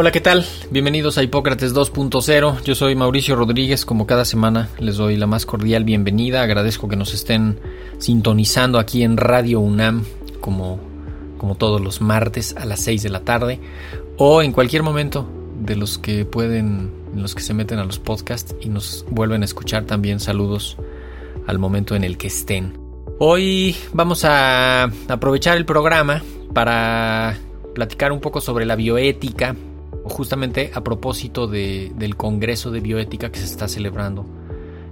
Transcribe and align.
Hola, 0.00 0.12
¿qué 0.12 0.20
tal? 0.20 0.46
Bienvenidos 0.70 1.18
a 1.18 1.24
Hipócrates 1.24 1.74
2.0. 1.74 2.62
Yo 2.62 2.74
soy 2.76 2.94
Mauricio 2.94 3.34
Rodríguez. 3.34 3.84
Como 3.84 4.06
cada 4.06 4.24
semana 4.24 4.68
les 4.78 4.96
doy 4.96 5.16
la 5.16 5.26
más 5.26 5.44
cordial 5.44 5.82
bienvenida. 5.82 6.40
Agradezco 6.40 6.88
que 6.88 6.94
nos 6.94 7.14
estén 7.14 7.58
sintonizando 7.98 8.78
aquí 8.78 9.02
en 9.02 9.16
Radio 9.16 9.58
UNAM 9.58 10.04
como, 10.40 10.78
como 11.36 11.56
todos 11.56 11.80
los 11.80 12.00
martes 12.00 12.54
a 12.56 12.64
las 12.64 12.78
6 12.78 13.02
de 13.02 13.08
la 13.08 13.24
tarde 13.24 13.58
o 14.18 14.40
en 14.40 14.52
cualquier 14.52 14.84
momento 14.84 15.28
de 15.58 15.74
los 15.74 15.98
que 15.98 16.24
pueden, 16.24 16.92
en 17.12 17.20
los 17.20 17.34
que 17.34 17.42
se 17.42 17.52
meten 17.52 17.80
a 17.80 17.84
los 17.84 17.98
podcasts 17.98 18.54
y 18.60 18.68
nos 18.68 19.04
vuelven 19.10 19.42
a 19.42 19.46
escuchar 19.46 19.84
también. 19.84 20.20
Saludos 20.20 20.76
al 21.48 21.58
momento 21.58 21.96
en 21.96 22.04
el 22.04 22.18
que 22.18 22.28
estén. 22.28 22.78
Hoy 23.18 23.74
vamos 23.92 24.24
a 24.24 24.92
aprovechar 25.08 25.56
el 25.56 25.64
programa 25.64 26.22
para 26.54 27.36
platicar 27.74 28.12
un 28.12 28.20
poco 28.20 28.40
sobre 28.40 28.64
la 28.64 28.76
bioética 28.76 29.56
justamente 30.08 30.70
a 30.74 30.82
propósito 30.82 31.46
del 31.46 32.16
Congreso 32.16 32.70
de 32.70 32.80
Bioética 32.80 33.30
que 33.30 33.38
se 33.38 33.46
está 33.46 33.68
celebrando 33.68 34.26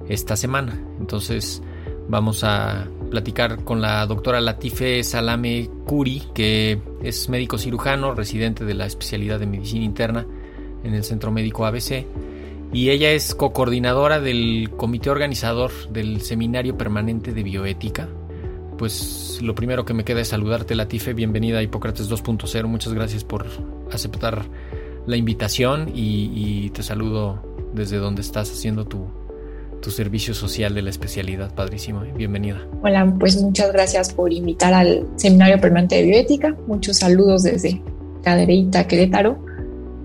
esta 0.08 0.36
semana. 0.36 0.80
Entonces 0.98 1.62
vamos 2.08 2.44
a 2.44 2.88
platicar 3.10 3.64
con 3.64 3.80
la 3.80 4.04
doctora 4.06 4.40
Latife 4.40 5.02
Salame 5.02 5.68
Curi, 5.86 6.22
que 6.34 6.80
es 7.02 7.28
médico 7.28 7.58
cirujano, 7.58 8.14
residente 8.14 8.64
de 8.64 8.74
la 8.74 8.86
especialidad 8.86 9.40
de 9.40 9.46
medicina 9.46 9.84
interna 9.84 10.26
en 10.84 10.94
el 10.94 11.04
Centro 11.04 11.30
Médico 11.30 11.66
ABC. 11.66 12.04
Y 12.72 12.90
ella 12.90 13.12
es 13.12 13.34
co-coordinadora 13.34 14.20
del 14.20 14.70
comité 14.76 15.10
organizador 15.10 15.70
del 15.90 16.20
Seminario 16.20 16.76
Permanente 16.76 17.32
de 17.32 17.42
Bioética. 17.42 18.08
Pues 18.76 19.38
lo 19.40 19.54
primero 19.54 19.84
que 19.84 19.94
me 19.94 20.04
queda 20.04 20.20
es 20.20 20.28
saludarte, 20.28 20.74
Latife. 20.74 21.14
Bienvenida 21.14 21.58
a 21.58 21.62
Hipócrates 21.62 22.10
2.0. 22.10 22.66
Muchas 22.66 22.92
gracias 22.92 23.24
por 23.24 23.46
aceptar 23.90 24.44
la 25.06 25.16
invitación 25.16 25.90
y, 25.94 26.70
te 26.70 26.82
saludo 26.82 27.42
desde 27.72 27.96
donde 27.96 28.22
estás 28.22 28.50
haciendo 28.50 28.86
tu, 28.86 29.06
tu 29.80 29.90
servicio 29.90 30.34
social 30.34 30.74
de 30.74 30.82
la 30.82 30.90
especialidad. 30.90 31.54
Padrísimo, 31.54 32.00
bienvenida. 32.16 32.66
Hola, 32.82 33.14
pues 33.18 33.40
muchas 33.40 33.72
gracias 33.72 34.12
por 34.12 34.32
invitar 34.32 34.74
al 34.74 35.06
Seminario 35.16 35.60
Permanente 35.60 35.96
de 35.96 36.02
Bioética. 36.02 36.56
Muchos 36.66 36.98
saludos 36.98 37.44
desde 37.44 37.80
Cadereyta, 38.22 38.86
Querétaro. 38.86 39.38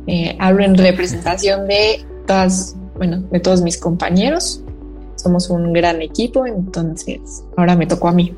Eh, 0.07 0.35
hablo 0.39 0.63
en 0.63 0.75
representación 0.75 1.67
de 1.67 2.05
todas, 2.27 2.75
bueno, 2.95 3.23
de 3.31 3.39
todos 3.39 3.61
mis 3.61 3.77
compañeros. 3.77 4.63
Somos 5.15 5.49
un 5.49 5.73
gran 5.73 6.01
equipo, 6.01 6.45
entonces 6.45 7.43
ahora 7.57 7.75
me 7.75 7.87
tocó 7.87 8.07
a 8.07 8.11
mí. 8.11 8.33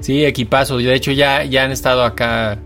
Sí, 0.00 0.24
equipazo. 0.24 0.78
De 0.78 0.94
hecho, 0.94 1.12
ya, 1.12 1.44
ya 1.44 1.64
han 1.64 1.72
estado 1.72 2.02
acá 2.04 2.58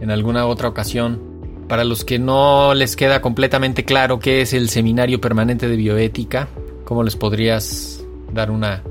en 0.00 0.10
alguna 0.10 0.46
otra 0.46 0.68
ocasión 0.68 1.31
para 1.68 1.84
los 1.84 2.04
que 2.04 2.18
no 2.18 2.74
les 2.74 2.96
queda 2.96 3.20
completamente 3.20 3.84
claro 3.84 4.18
qué 4.18 4.42
es 4.42 4.52
el 4.52 4.68
Seminario 4.68 5.20
Permanente 5.20 5.68
de 5.68 5.76
Bioética, 5.76 6.48
¿cómo 6.84 7.02
les 7.02 7.16
podrías 7.16 8.04
dar 8.32 8.50
una, 8.50 8.82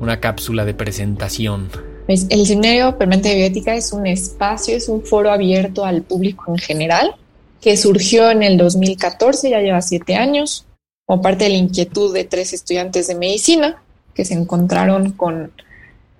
una 0.00 0.20
cápsula 0.20 0.64
de 0.64 0.74
presentación? 0.74 1.68
Pues 2.06 2.26
el 2.30 2.46
Seminario 2.46 2.96
Permanente 2.96 3.30
de 3.30 3.36
Bioética 3.36 3.74
es 3.74 3.92
un 3.92 4.06
espacio, 4.06 4.76
es 4.76 4.88
un 4.88 5.02
foro 5.02 5.30
abierto 5.30 5.84
al 5.84 6.02
público 6.02 6.44
en 6.48 6.58
general, 6.58 7.14
que 7.60 7.76
surgió 7.76 8.30
en 8.30 8.42
el 8.42 8.56
2014, 8.56 9.50
ya 9.50 9.60
lleva 9.60 9.82
siete 9.82 10.16
años, 10.16 10.66
como 11.06 11.22
parte 11.22 11.44
de 11.44 11.50
la 11.50 11.56
inquietud 11.56 12.12
de 12.14 12.24
tres 12.24 12.52
estudiantes 12.52 13.06
de 13.08 13.14
medicina 13.14 13.82
que 14.14 14.24
se 14.24 14.34
encontraron 14.34 15.12
con, 15.12 15.52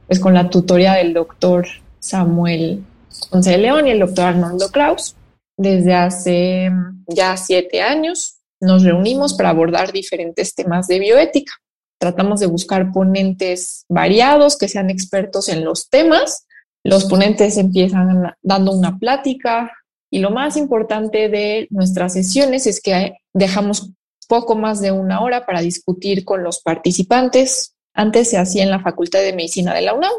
pues, 0.07 0.21
con 0.21 0.35
la 0.35 0.51
tutoría 0.51 0.95
del 0.95 1.15
doctor 1.15 1.67
Samuel 1.99 2.85
Ponce 3.31 3.51
de 3.51 3.59
León 3.59 3.87
y 3.87 3.91
el 3.91 4.01
doctor 4.01 4.27
Arnoldo 4.27 4.71
Kraus 4.71 5.17
desde 5.57 5.95
hace 5.95 6.71
ya 7.07 7.37
siete 7.37 7.83
años 7.83 8.39
nos 8.61 8.85
reunimos 8.85 9.35
para 9.35 9.51
abordar 9.51 9.93
diferentes 9.93 10.55
temas 10.55 10.87
de 10.87 11.01
bioética. 11.01 11.53
Tratamos 11.99 12.41
de 12.41 12.47
buscar 12.47 12.93
ponentes 12.93 13.85
variados 13.89 14.57
que 14.57 14.69
sean 14.69 14.89
expertos 14.89 15.49
en 15.49 15.65
los 15.65 15.89
temas. 15.89 16.47
Los 16.85 17.05
ponentes 17.07 17.57
empiezan 17.57 18.35
dando 18.41 18.73
una 18.73 18.99
plática 18.99 19.73
y 20.11 20.21
lo 20.21 20.31
más 20.31 20.57
importante 20.57 21.29
de 21.29 21.67
nuestras 21.71 22.13
sesiones 22.13 22.67
es 22.67 22.81
que 22.81 23.17
dejamos 23.33 23.91
poco 24.29 24.55
más 24.55 24.81
de 24.81 24.93
una 24.93 25.21
hora 25.21 25.45
para 25.45 25.61
discutir 25.61 26.25
con 26.25 26.43
los 26.43 26.61
participantes. 26.61 27.75
Antes 27.95 28.31
se 28.31 28.39
hacía 28.39 28.63
en 28.63 28.71
la 28.71 28.81
Facultad 28.81 29.21
de 29.21 29.33
Medicina 29.33 29.75
de 29.75 29.83
la 29.83 29.95
UNAM. 29.95 30.13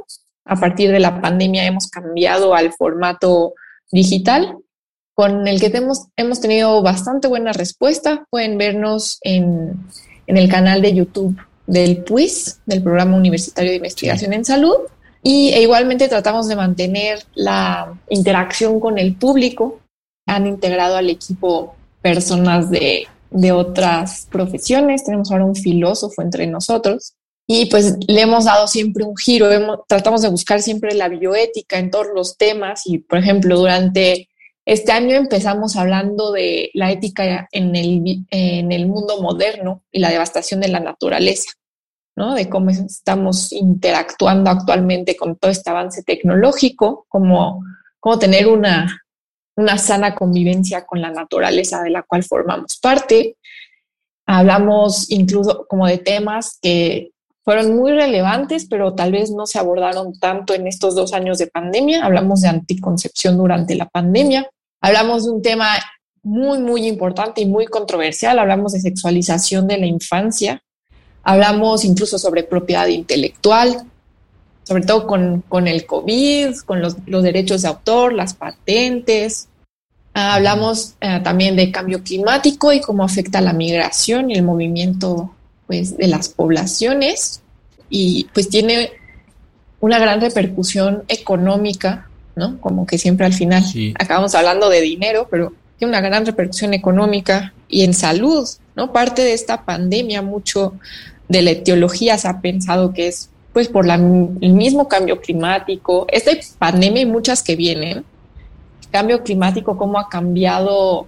A 0.45 0.55
partir 0.57 0.91
de 0.91 0.99
la 0.99 1.21
pandemia 1.21 1.65
hemos 1.65 1.87
cambiado 1.87 2.53
al 2.53 2.73
formato 2.73 3.53
digital 3.91 4.57
con 5.15 5.47
el 5.47 5.59
que 5.59 5.67
hemos, 5.67 6.07
hemos 6.15 6.41
tenido 6.41 6.81
bastante 6.81 7.27
buena 7.27 7.53
respuesta. 7.53 8.25
Pueden 8.29 8.57
vernos 8.57 9.19
en, 9.21 9.87
el 10.27 10.49
canal 10.49 10.81
de 10.81 10.93
YouTube 10.93 11.37
del 11.67 12.03
PUIS, 12.03 12.61
del 12.65 12.81
Programa 12.81 13.15
Universitario 13.15 13.71
de 13.71 13.77
Investigación 13.77 14.33
en 14.33 14.45
Salud. 14.45 14.77
Y 15.21 15.49
e 15.53 15.61
igualmente 15.61 16.09
tratamos 16.09 16.47
de 16.47 16.55
mantener 16.55 17.23
la 17.35 17.93
interacción 18.09 18.79
con 18.79 18.97
el 18.97 19.15
público. 19.15 19.79
Han 20.25 20.47
integrado 20.47 20.97
al 20.97 21.09
equipo 21.09 21.75
personas 22.01 22.69
de, 22.69 23.07
de 23.29 23.51
otras 23.51 24.27
profesiones. 24.31 25.03
Tenemos 25.03 25.31
ahora 25.31 25.45
un 25.45 25.55
filósofo 25.55 26.21
entre 26.21 26.47
nosotros. 26.47 27.13
Y 27.45 27.65
pues 27.67 27.97
le 28.07 28.21
hemos 28.21 28.45
dado 28.45 28.67
siempre 28.67 29.03
un 29.03 29.15
giro. 29.15 29.47
tratamos 29.87 30.21
de 30.21 30.29
buscar 30.29 30.61
siempre 30.61 30.95
la 30.95 31.09
bioética 31.09 31.77
en 31.77 31.91
todos 31.91 32.07
los 32.13 32.35
temas. 32.35 32.83
Y 32.85 32.97
por 32.97 33.19
ejemplo, 33.19 33.57
durante 33.57 34.29
este 34.65 34.91
año 34.91 35.15
empezamos 35.15 35.75
hablando 35.75 36.31
de 36.31 36.71
la 36.73 36.91
ética 36.91 37.47
en 37.51 37.75
el, 37.75 38.25
en 38.29 38.71
el 38.71 38.87
mundo 38.87 39.21
moderno 39.21 39.83
y 39.91 39.99
la 39.99 40.09
devastación 40.09 40.61
de 40.61 40.69
la 40.69 40.79
naturaleza, 40.79 41.51
¿no? 42.15 42.33
De 42.33 42.49
cómo 42.49 42.69
estamos 42.69 43.51
interactuando 43.51 44.49
actualmente 44.49 45.17
con 45.17 45.35
todo 45.35 45.51
este 45.51 45.69
avance 45.69 46.03
tecnológico, 46.03 47.05
cómo, 47.09 47.63
cómo 47.99 48.19
tener 48.19 48.47
una, 48.47 49.03
una 49.55 49.77
sana 49.77 50.15
convivencia 50.15 50.85
con 50.85 51.01
la 51.01 51.11
naturaleza 51.11 51.81
de 51.83 51.89
la 51.89 52.03
cual 52.03 52.23
formamos 52.23 52.77
parte. 52.79 53.37
Hablamos 54.25 55.11
incluso 55.11 55.65
como 55.67 55.87
de 55.87 55.97
temas 55.97 56.57
que 56.61 57.12
fueron 57.43 57.75
muy 57.75 57.91
relevantes, 57.91 58.65
pero 58.69 58.93
tal 58.93 59.11
vez 59.11 59.31
no 59.31 59.45
se 59.45 59.59
abordaron 59.59 60.17
tanto 60.17 60.53
en 60.53 60.65
estos 60.65 60.95
dos 60.95 61.13
años 61.13 61.37
de 61.37 61.47
pandemia. 61.47 62.05
Hablamos 62.05 62.41
de 62.41 62.47
anticoncepción 62.47 63.37
durante 63.37 63.75
la 63.75 63.89
pandemia. 63.89 64.49
Hablamos 64.81 65.25
de 65.25 65.31
un 65.31 65.41
tema 65.41 65.67
muy, 66.23 66.59
muy 66.59 66.87
importante 66.87 67.41
y 67.41 67.45
muy 67.45 67.65
controversial. 67.65 68.39
Hablamos 68.39 68.71
de 68.71 68.79
sexualización 68.79 69.67
de 69.67 69.77
la 69.77 69.85
infancia. 69.85 70.63
Hablamos 71.23 71.83
incluso 71.83 72.17
sobre 72.17 72.43
propiedad 72.43 72.87
intelectual, 72.87 73.83
sobre 74.63 74.85
todo 74.85 75.05
con, 75.05 75.67
el 75.67 75.85
COVID, 75.85 76.55
con 76.65 76.81
los, 76.81 76.95
derechos 77.05 77.63
de 77.63 77.67
autor, 77.67 78.13
las 78.13 78.33
patentes. 78.33 79.49
hablamos 80.13 80.95
eh, 81.01 81.19
también 81.21 81.57
de 81.57 81.71
cambio 81.71 82.03
climático 82.03 82.71
y 82.71 82.79
cómo 82.79 83.03
afecta 83.03 83.41
la 83.41 83.51
migración 83.51 84.31
y 84.31 84.35
el 84.35 84.43
movimiento 84.43 85.31
pues, 85.73 85.97
de 85.97 86.05
las 86.07 86.29
poblaciones 86.29 87.41
y 87.89 88.27
pues 88.31 88.47
tiene 88.47 88.91
una 89.79 89.97
gran 89.97 90.21
repercusión 90.21 91.03
económica, 91.07 92.09
¿no? 92.35 92.61
Como 92.61 92.85
que 92.85 92.99
siempre 92.99 93.25
al 93.25 93.33
final 93.33 93.63
acabamos 93.99 94.35
hablando 94.35 94.69
de 94.69 94.81
dinero, 94.81 95.27
pero 95.31 95.51
tiene 95.79 95.89
una 95.89 96.01
gran 96.01 96.27
repercusión 96.27 96.75
económica 96.75 97.55
y 97.67 97.81
en 97.85 97.95
salud, 97.95 98.47
¿no? 98.75 98.93
Parte 98.93 99.23
de 99.23 99.33
esta 99.33 99.65
pandemia, 99.65 100.21
mucho 100.21 100.75
de 101.27 101.41
la 101.41 101.49
etiología 101.49 102.19
se 102.19 102.27
ha 102.27 102.39
pensado 102.39 102.93
que 102.93 103.07
es 103.07 103.31
pues 103.51 103.67
por 103.67 103.87
la, 103.87 103.95
el 103.95 104.53
mismo 104.53 104.87
cambio 104.87 105.21
climático, 105.21 106.05
esta 106.09 106.33
pandemia 106.59 107.01
y 107.01 107.07
muchas 107.07 107.41
que 107.41 107.55
vienen, 107.55 108.05
cambio 108.91 109.23
climático, 109.23 109.75
cómo 109.75 109.97
ha 109.97 110.07
cambiado 110.07 111.07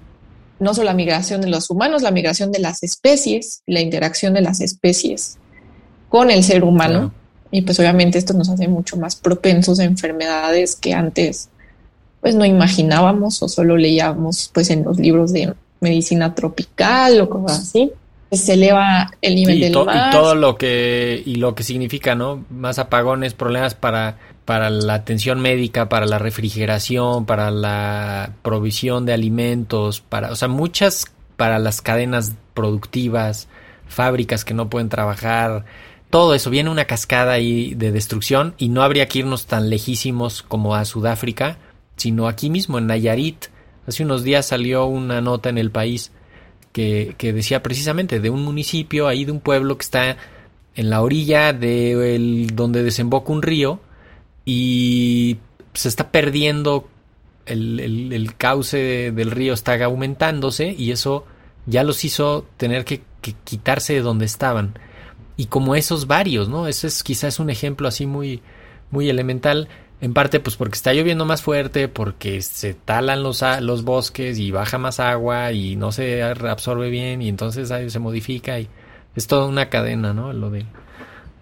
no 0.59 0.73
solo 0.73 0.85
la 0.85 0.93
migración 0.93 1.41
de 1.41 1.47
los 1.47 1.69
humanos, 1.69 2.01
la 2.01 2.11
migración 2.11 2.51
de 2.51 2.59
las 2.59 2.83
especies, 2.83 3.61
la 3.65 3.81
interacción 3.81 4.33
de 4.33 4.41
las 4.41 4.61
especies 4.61 5.37
con 6.09 6.31
el 6.31 6.43
ser 6.43 6.63
humano. 6.63 7.13
Y 7.51 7.61
pues 7.61 7.79
obviamente 7.79 8.17
esto 8.17 8.33
nos 8.33 8.49
hace 8.49 8.67
mucho 8.67 8.97
más 8.97 9.15
propensos 9.15 9.79
a 9.79 9.83
enfermedades 9.83 10.75
que 10.75 10.93
antes 10.93 11.49
pues 12.21 12.33
no 12.33 12.43
imaginábamos 12.43 13.43
o 13.43 13.47
solo 13.47 13.77
leíamos 13.77 14.49
pues 14.53 14.71
en 14.71 14.83
los 14.83 14.97
libros 14.97 15.31
de 15.31 15.53
medicina 15.79 16.33
tropical 16.33 17.21
o 17.21 17.29
cosas 17.29 17.59
así. 17.59 17.91
Se 18.31 18.53
eleva 18.53 19.11
el 19.21 19.35
nivel 19.35 19.59
del 19.59 19.85
mar. 19.85 20.09
Y 20.09 20.11
todo 20.11 20.33
lo 20.33 20.57
que 20.57 21.21
y 21.23 21.35
lo 21.35 21.53
que 21.53 21.63
significa, 21.63 22.15
¿no? 22.15 22.43
Más 22.49 22.79
apagones, 22.79 23.35
problemas 23.35 23.75
para 23.75 24.17
para 24.45 24.69
la 24.69 24.93
atención 24.93 25.41
médica, 25.41 25.89
para 25.89 26.05
la 26.05 26.19
refrigeración, 26.19 27.25
para 27.25 27.51
la 27.51 28.33
provisión 28.41 29.05
de 29.05 29.13
alimentos, 29.13 30.01
para, 30.01 30.31
o 30.31 30.35
sea, 30.35 30.47
muchas 30.47 31.05
para 31.35 31.59
las 31.59 31.81
cadenas 31.81 32.35
productivas, 32.53 33.47
fábricas 33.87 34.45
que 34.45 34.53
no 34.53 34.69
pueden 34.69 34.89
trabajar, 34.89 35.65
todo 36.09 36.33
eso 36.33 36.49
viene 36.49 36.69
una 36.69 36.85
cascada 36.85 37.33
ahí 37.33 37.73
de 37.75 37.91
destrucción 37.91 38.53
y 38.57 38.69
no 38.69 38.83
habría 38.83 39.07
que 39.07 39.19
irnos 39.19 39.47
tan 39.47 39.69
lejísimos 39.69 40.43
como 40.43 40.75
a 40.75 40.85
Sudáfrica 40.85 41.57
sino 41.95 42.27
aquí 42.27 42.49
mismo, 42.49 42.77
en 42.77 42.87
Nayarit. 42.87 43.45
Hace 43.87 44.03
unos 44.03 44.23
días 44.23 44.47
salió 44.47 44.85
una 44.85 45.21
nota 45.21 45.49
en 45.49 45.57
el 45.57 45.71
país 45.71 46.11
que, 46.71 47.15
decía 47.17 47.63
precisamente 47.63 48.19
de 48.19 48.29
un 48.29 48.43
municipio 48.43 49.07
ahí, 49.07 49.25
de 49.25 49.31
un 49.31 49.39
pueblo 49.39 49.77
que 49.77 49.83
está 49.83 50.17
en 50.75 50.89
la 50.89 51.01
orilla 51.01 51.53
de 51.53 52.47
donde 52.53 52.83
desemboca 52.83 53.31
un 53.31 53.41
río 53.41 53.79
y 54.45 55.37
se 55.73 55.89
está 55.89 56.11
perdiendo 56.11 56.87
el, 57.45 58.11
el, 58.13 58.35
cauce 58.35 59.11
del 59.11 59.31
río 59.31 59.53
está 59.53 59.83
aumentándose 59.83 60.73
y 60.77 60.91
eso 60.91 61.25
ya 61.65 61.83
los 61.83 62.03
hizo 62.05 62.45
tener 62.57 62.85
que, 62.85 63.01
que, 63.21 63.33
quitarse 63.43 63.93
de 63.93 64.01
donde 64.01 64.25
estaban. 64.25 64.77
Y 65.37 65.47
como 65.47 65.75
esos 65.75 66.07
varios, 66.07 66.47
¿no? 66.47 66.67
Ese 66.67 66.87
es 66.87 67.03
quizás 67.03 67.39
un 67.39 67.49
ejemplo 67.49 67.87
así 67.87 68.05
muy, 68.05 68.41
muy 68.91 69.09
elemental. 69.09 69.67
En 70.01 70.13
parte, 70.13 70.39
pues 70.39 70.55
porque 70.55 70.75
está 70.75 70.93
lloviendo 70.93 71.25
más 71.25 71.41
fuerte, 71.41 71.87
porque 71.87 72.41
se 72.41 72.73
talan 72.73 73.23
los, 73.23 73.43
los 73.61 73.83
bosques 73.83 74.37
y 74.39 74.51
baja 74.51 74.77
más 74.77 74.99
agua 74.99 75.51
y 75.51 75.75
no 75.75 75.91
se 75.91 76.23
absorbe 76.23 76.89
bien 76.89 77.21
y 77.21 77.29
entonces 77.29 77.71
ahí 77.71 77.89
se 77.89 77.99
modifica 77.99 78.59
y 78.59 78.67
es 79.15 79.27
toda 79.27 79.47
una 79.47 79.69
cadena, 79.69 80.13
¿no? 80.13 80.33
Lo 80.33 80.49
del, 80.49 80.65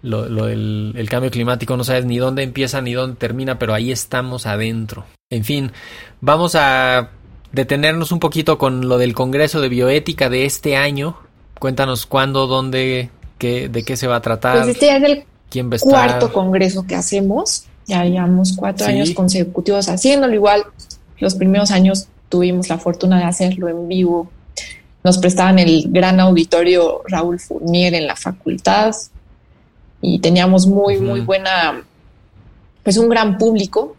lo, 0.04 0.46
del 0.46 0.94
el 0.96 1.08
cambio 1.08 1.30
climático, 1.30 1.76
no 1.76 1.84
sabes 1.84 2.04
ni 2.04 2.18
dónde 2.18 2.42
empieza 2.42 2.80
ni 2.80 2.92
dónde 2.92 3.16
termina, 3.16 3.58
pero 3.58 3.74
ahí 3.74 3.90
estamos 3.90 4.46
adentro. 4.46 5.04
En 5.30 5.44
fin, 5.44 5.72
vamos 6.20 6.54
a 6.54 7.10
detenernos 7.52 8.12
un 8.12 8.20
poquito 8.20 8.58
con 8.58 8.88
lo 8.88 8.98
del 8.98 9.14
Congreso 9.14 9.60
de 9.60 9.68
Bioética 9.68 10.28
de 10.28 10.44
este 10.44 10.76
año. 10.76 11.16
Cuéntanos 11.58 12.06
cuándo, 12.06 12.46
dónde, 12.46 13.10
qué, 13.38 13.68
de 13.68 13.84
qué 13.84 13.96
se 13.96 14.06
va 14.06 14.16
a 14.16 14.22
tratar. 14.22 14.58
Pues 14.58 14.68
este 14.68 14.96
es 14.96 15.02
el 15.02 15.24
¿Quién 15.50 15.70
va 15.70 15.76
a 15.76 15.78
cuarto 15.78 16.32
congreso 16.32 16.86
que 16.86 16.94
hacemos 16.94 17.66
ya 17.86 18.04
llevamos 18.04 18.54
cuatro 18.56 18.86
años 18.86 19.10
consecutivos 19.12 19.88
haciéndolo. 19.88 20.34
Igual 20.34 20.64
los 21.18 21.34
primeros 21.34 21.70
años 21.70 22.08
tuvimos 22.28 22.68
la 22.68 22.78
fortuna 22.78 23.18
de 23.18 23.24
hacerlo 23.24 23.68
en 23.68 23.88
vivo. 23.88 24.30
Nos 25.02 25.18
prestaban 25.18 25.58
el 25.58 25.86
gran 25.88 26.18
auditorio 26.18 27.02
Raúl 27.06 27.38
Fournier 27.38 27.94
en 27.94 28.06
la 28.06 28.16
facultad 28.16 28.94
y 30.04 30.18
teníamos 30.18 30.66
muy, 30.66 30.98
muy 30.98 31.20
buena, 31.20 31.82
pues 32.82 32.98
un 32.98 33.08
gran 33.08 33.38
público. 33.38 33.96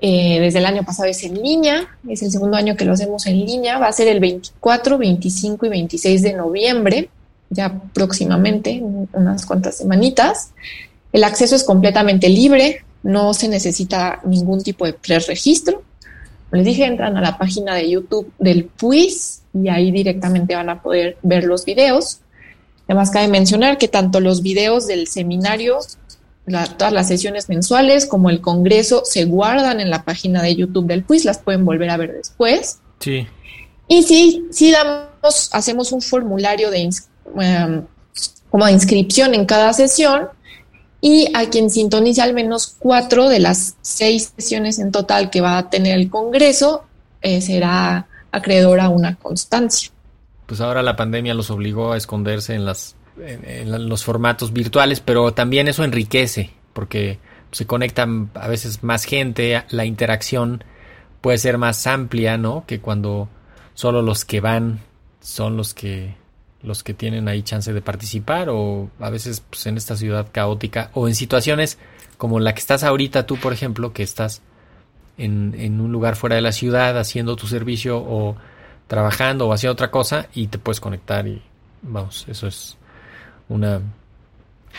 Eh, 0.00 0.38
desde 0.40 0.60
el 0.60 0.66
año 0.66 0.84
pasado 0.84 1.08
es 1.08 1.22
en 1.24 1.40
línea, 1.42 1.88
es 2.08 2.22
el 2.22 2.30
segundo 2.30 2.56
año 2.56 2.76
que 2.76 2.84
lo 2.84 2.92
hacemos 2.92 3.26
en 3.26 3.44
línea, 3.44 3.78
va 3.78 3.88
a 3.88 3.92
ser 3.92 4.08
el 4.08 4.20
24, 4.20 4.98
25 4.98 5.66
y 5.66 5.68
26 5.68 6.22
de 6.22 6.32
noviembre, 6.32 7.08
ya 7.50 7.80
próximamente, 7.92 8.80
unas 9.12 9.44
cuantas 9.44 9.76
semanitas. 9.76 10.52
El 11.12 11.24
acceso 11.24 11.56
es 11.56 11.64
completamente 11.64 12.28
libre, 12.28 12.84
no 13.02 13.34
se 13.34 13.48
necesita 13.48 14.20
ningún 14.24 14.62
tipo 14.62 14.86
de 14.86 14.92
preregistro. 14.92 15.82
Les 16.52 16.64
dije, 16.64 16.84
entran 16.84 17.16
a 17.16 17.20
la 17.20 17.38
página 17.38 17.74
de 17.74 17.90
YouTube 17.90 18.32
del 18.38 18.64
PUIS 18.64 19.42
y 19.54 19.68
ahí 19.68 19.90
directamente 19.90 20.54
van 20.54 20.70
a 20.70 20.80
poder 20.80 21.16
ver 21.22 21.44
los 21.44 21.64
videos. 21.64 22.21
Además, 22.92 23.08
cabe 23.08 23.28
mencionar 23.28 23.78
que 23.78 23.88
tanto 23.88 24.20
los 24.20 24.42
videos 24.42 24.86
del 24.86 25.08
seminario, 25.08 25.78
todas 26.76 26.92
las 26.92 27.08
sesiones 27.08 27.48
mensuales, 27.48 28.04
como 28.04 28.28
el 28.28 28.42
congreso, 28.42 29.00
se 29.06 29.24
guardan 29.24 29.80
en 29.80 29.88
la 29.88 30.04
página 30.04 30.42
de 30.42 30.54
YouTube 30.54 30.86
del 30.86 31.02
PUIS, 31.02 31.24
las 31.24 31.38
pueden 31.38 31.64
volver 31.64 31.88
a 31.88 31.96
ver 31.96 32.12
después. 32.12 32.80
Sí. 33.00 33.26
Y 33.88 34.02
sí, 34.02 34.44
sí 34.50 34.70
damos, 34.72 35.48
hacemos 35.52 35.90
un 35.92 36.02
formulario 36.02 36.70
de, 36.70 36.90
em, 37.40 37.86
como 38.50 38.66
de 38.66 38.72
inscripción 38.72 39.32
en 39.32 39.46
cada 39.46 39.72
sesión 39.72 40.28
y 41.00 41.30
a 41.32 41.48
quien 41.48 41.70
sintonice 41.70 42.20
al 42.20 42.34
menos 42.34 42.76
cuatro 42.78 43.30
de 43.30 43.40
las 43.40 43.76
seis 43.80 44.34
sesiones 44.36 44.78
en 44.78 44.92
total 44.92 45.30
que 45.30 45.40
va 45.40 45.56
a 45.56 45.70
tener 45.70 45.98
el 45.98 46.10
Congreso 46.10 46.84
eh, 47.22 47.40
será 47.40 48.06
acreedor 48.30 48.80
a 48.80 48.90
una 48.90 49.16
constancia. 49.16 49.90
Pues 50.46 50.60
ahora 50.60 50.82
la 50.82 50.96
pandemia 50.96 51.34
los 51.34 51.50
obligó 51.50 51.92
a 51.92 51.96
esconderse 51.96 52.54
en, 52.54 52.64
las, 52.64 52.96
en, 53.18 53.88
los 53.88 54.04
formatos 54.04 54.52
virtuales, 54.52 55.00
pero 55.00 55.32
también 55.32 55.68
eso 55.68 55.84
enriquece 55.84 56.50
porque 56.72 57.18
se 57.52 57.66
conectan 57.66 58.30
a 58.34 58.48
veces 58.48 58.82
más 58.82 59.04
gente, 59.04 59.64
la 59.70 59.84
interacción 59.84 60.64
puede 61.20 61.38
ser 61.38 61.58
más 61.58 61.86
amplia, 61.86 62.38
¿no? 62.38 62.64
Que 62.66 62.80
cuando 62.80 63.28
solo 63.74 64.02
los 64.02 64.24
que 64.24 64.40
van 64.40 64.80
son 65.20 65.56
los 65.56 65.74
que 65.74 66.16
los 66.62 66.84
que 66.84 66.94
tienen 66.94 67.28
ahí 67.28 67.42
chance 67.42 67.72
de 67.72 67.82
participar 67.82 68.48
o 68.48 68.88
a 69.00 69.10
veces 69.10 69.42
pues, 69.48 69.66
en 69.66 69.76
esta 69.76 69.96
ciudad 69.96 70.28
caótica 70.30 70.90
o 70.94 71.08
en 71.08 71.14
situaciones 71.14 71.78
como 72.18 72.38
la 72.38 72.54
que 72.54 72.60
estás 72.60 72.84
ahorita 72.84 73.26
tú, 73.26 73.36
por 73.36 73.52
ejemplo, 73.52 73.92
que 73.92 74.04
estás 74.04 74.42
en, 75.18 75.54
en 75.58 75.80
un 75.80 75.90
lugar 75.90 76.14
fuera 76.14 76.36
de 76.36 76.42
la 76.42 76.52
ciudad 76.52 76.96
haciendo 76.98 77.34
tu 77.34 77.48
servicio 77.48 77.98
o 77.98 78.36
trabajando 78.92 79.48
o 79.48 79.54
haciendo 79.54 79.72
otra 79.72 79.90
cosa 79.90 80.26
y 80.34 80.48
te 80.48 80.58
puedes 80.58 80.78
conectar 80.78 81.26
y 81.26 81.40
vamos, 81.80 82.26
eso 82.28 82.46
es 82.46 82.76
una 83.48 83.80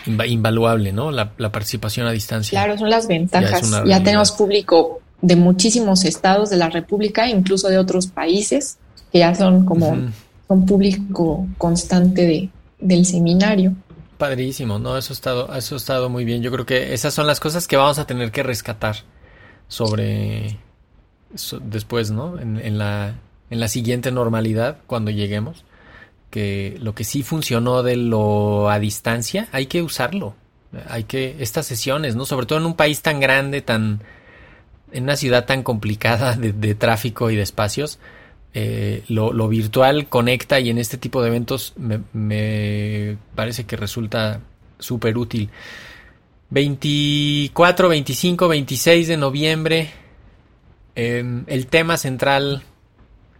invaluable, 0.05 0.91
¿no? 0.93 1.09
La, 1.09 1.33
participación 1.33 2.05
a 2.05 2.11
distancia. 2.11 2.63
Claro, 2.63 2.77
son 2.77 2.91
las 2.91 3.07
ventajas. 3.07 3.71
Ya, 3.87 4.03
tenemos 4.03 4.31
público 4.31 5.01
de 5.19 5.35
muchísimos 5.35 6.05
estados 6.05 6.51
de 6.51 6.57
la 6.57 6.69
República, 6.69 7.27
incluso 7.27 7.69
de 7.69 7.79
otros 7.79 8.05
países, 8.05 8.77
que 9.11 9.17
ya 9.17 9.33
son 9.33 9.65
como 9.65 9.97
un 10.47 10.65
público 10.67 11.47
constante 11.57 12.21
de, 12.21 12.49
del 12.79 13.07
seminario. 13.07 13.73
Padrísimo, 14.19 14.77
no, 14.77 14.95
eso 14.95 15.13
ha 15.13 15.15
estado, 15.15 15.55
eso 15.55 15.73
ha 15.73 15.77
estado 15.79 16.11
muy 16.11 16.23
bien. 16.23 16.43
Yo 16.43 16.51
creo 16.51 16.67
que 16.67 16.93
esas 16.93 17.15
son 17.15 17.25
las 17.25 17.39
cosas 17.39 17.67
que 17.67 17.77
vamos 17.77 17.97
a 17.97 18.05
tener 18.05 18.31
que 18.31 18.43
rescatar 18.43 18.97
sobre 19.67 20.59
después, 21.63 22.11
¿no? 22.11 22.37
En, 22.37 22.59
en, 22.59 22.77
la, 22.77 23.15
en 23.53 23.59
la 23.59 23.67
siguiente 23.67 24.11
normalidad, 24.11 24.79
cuando 24.87 25.11
lleguemos, 25.11 25.63
que 26.31 26.75
lo 26.81 26.95
que 26.95 27.03
sí 27.03 27.21
funcionó 27.21 27.83
de 27.83 27.95
lo 27.97 28.71
a 28.71 28.79
distancia, 28.79 29.47
hay 29.51 29.67
que 29.67 29.83
usarlo. 29.83 30.33
Hay 30.89 31.03
que, 31.03 31.35
estas 31.39 31.67
sesiones, 31.67 32.15
¿no? 32.15 32.25
Sobre 32.25 32.47
todo 32.47 32.57
en 32.57 32.65
un 32.65 32.73
país 32.73 33.03
tan 33.03 33.19
grande, 33.19 33.61
tan, 33.61 34.01
en 34.91 35.03
una 35.03 35.17
ciudad 35.17 35.45
tan 35.45 35.61
complicada 35.61 36.35
de, 36.35 36.73
tráfico 36.73 37.29
y 37.29 37.35
de 37.35 37.43
espacios, 37.43 37.99
eh, 38.55 39.03
lo, 39.07 39.47
virtual 39.47 40.07
conecta 40.07 40.59
y 40.59 40.71
en 40.71 40.79
este 40.79 40.97
tipo 40.97 41.21
de 41.21 41.27
eventos 41.27 41.73
me, 41.77 43.17
parece 43.35 43.65
que 43.65 43.75
resulta 43.75 44.41
súper 44.79 45.15
útil. 45.15 45.51
24, 46.49 47.87
25, 47.87 48.47
26 48.47 49.07
de 49.09 49.17
noviembre, 49.17 49.91
em, 50.95 51.43
el 51.45 51.67
tema 51.67 51.97
central 51.97 52.63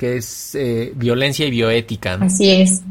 que 0.04 0.18
es 0.18 0.54
eh, 0.56 0.92
violencia 0.98 1.46
y 1.46 1.50
bioética. 1.50 2.16
Así 2.16 2.50
es. 2.50 2.82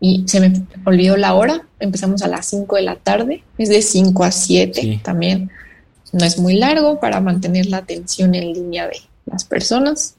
Y 0.00 0.24
se 0.26 0.38
me 0.38 0.52
olvidó 0.84 1.16
la 1.16 1.32
hora, 1.32 1.66
empezamos 1.80 2.20
a 2.20 2.28
las 2.28 2.44
5 2.44 2.76
de 2.76 2.82
la 2.82 2.96
tarde, 2.96 3.42
es 3.56 3.70
de 3.70 3.80
5 3.80 4.22
a 4.22 4.30
7 4.30 5.00
también. 5.02 5.50
No 6.12 6.26
es 6.26 6.38
muy 6.38 6.56
largo 6.56 7.00
para 7.00 7.22
mantener 7.22 7.66
la 7.66 7.78
atención 7.78 8.34
en 8.34 8.52
línea 8.52 8.86
de 8.86 8.98
las 9.24 9.46
personas. 9.46 10.16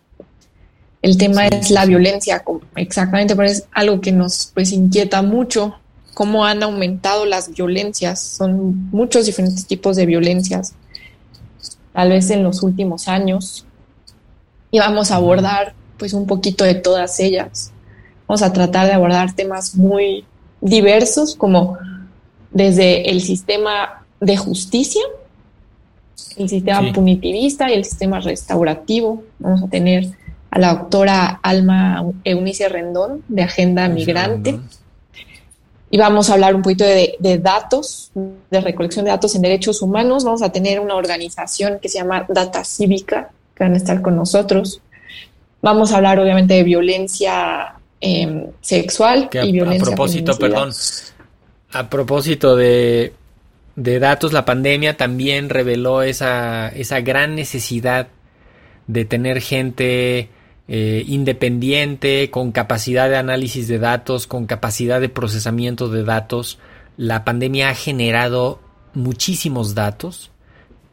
El 1.03 1.17
tema 1.17 1.45
es 1.45 1.69
la 1.69 1.85
violencia, 1.85 2.43
exactamente, 2.75 3.35
pero 3.35 3.47
es 3.47 3.65
algo 3.71 4.01
que 4.01 4.11
nos 4.11 4.49
pues 4.51 4.71
inquieta 4.71 5.21
mucho, 5.21 5.75
cómo 6.15 6.45
han 6.45 6.63
aumentado 6.63 7.27
las 7.27 7.53
violencias, 7.53 8.23
son 8.23 8.89
muchos 8.89 9.27
diferentes 9.27 9.67
tipos 9.67 9.97
de 9.97 10.07
violencias, 10.07 10.73
tal 11.93 12.09
vez 12.09 12.31
en 12.31 12.41
los 12.41 12.63
últimos 12.63 13.07
años, 13.07 13.67
y 14.71 14.79
vamos 14.79 15.11
a 15.11 15.17
abordar 15.17 15.75
pues 15.99 16.13
un 16.13 16.25
poquito 16.25 16.63
de 16.63 16.75
todas 16.75 17.19
ellas. 17.19 17.71
Vamos 18.27 18.41
a 18.41 18.51
tratar 18.53 18.87
de 18.87 18.93
abordar 18.93 19.35
temas 19.35 19.75
muy 19.75 20.25
diversos, 20.61 21.35
como 21.35 21.77
desde 22.51 23.09
el 23.11 23.21
sistema 23.21 24.05
de 24.19 24.37
justicia, 24.37 25.01
el 26.37 26.49
sistema 26.49 26.93
punitivista 26.93 27.69
y 27.69 27.73
el 27.73 27.85
sistema 27.85 28.19
restaurativo. 28.19 29.23
Vamos 29.39 29.63
a 29.63 29.67
tener 29.67 30.07
a 30.51 30.59
la 30.59 30.73
doctora 30.73 31.39
Alma 31.43 32.05
Eunice 32.23 32.69
Rendón 32.69 33.23
de 33.27 33.43
Agenda 33.43 33.87
Migrante. 33.87 34.59
Y 35.91 35.97
vamos 35.97 36.29
a 36.29 36.33
hablar 36.33 36.53
un 36.53 36.61
poquito 36.61 36.83
de, 36.83 37.39
datos, 37.41 38.11
de 38.13 38.61
recolección 38.61 39.05
de 39.05 39.11
datos 39.11 39.35
en 39.35 39.41
derechos 39.41 39.81
humanos. 39.81 40.23
Vamos 40.23 40.43
a 40.43 40.51
tener 40.51 40.79
una 40.79 40.95
organización 40.95 41.79
que 41.81 41.89
se 41.89 41.97
llama 41.97 42.25
Data 42.29 42.63
Cívica, 42.63 43.31
que 43.55 43.63
van 43.63 43.73
a 43.73 43.77
estar 43.77 44.01
con 44.01 44.15
nosotros. 44.15 44.81
Vamos 45.61 45.91
a 45.91 45.97
hablar 45.97 46.19
obviamente 46.19 46.53
de 46.53 46.63
violencia 46.63 47.75
em, 47.99 48.47
sexual 48.61 49.29
y 49.33 49.51
violencia. 49.51 49.83
A 49.83 49.85
propósito, 49.85 50.37
perdón, 50.37 50.71
a 51.71 51.89
propósito 51.89 52.55
de, 52.55 53.13
de 53.75 53.99
datos, 53.99 54.33
la 54.33 54.45
pandemia 54.45 54.97
también 54.97 55.49
reveló 55.49 56.01
esa, 56.01 56.69
esa 56.69 57.01
gran 57.01 57.35
necesidad 57.35 58.07
de 58.87 59.05
tener 59.05 59.41
gente 59.41 60.29
eh, 60.67 61.03
independiente, 61.07 62.29
con 62.31 62.51
capacidad 62.51 63.09
de 63.09 63.17
análisis 63.17 63.67
de 63.67 63.79
datos, 63.79 64.27
con 64.27 64.45
capacidad 64.45 65.01
de 65.01 65.09
procesamiento 65.09 65.89
de 65.89 66.03
datos. 66.03 66.59
La 66.95 67.23
pandemia 67.23 67.69
ha 67.69 67.75
generado 67.75 68.59
muchísimos 68.93 69.75
datos 69.75 70.31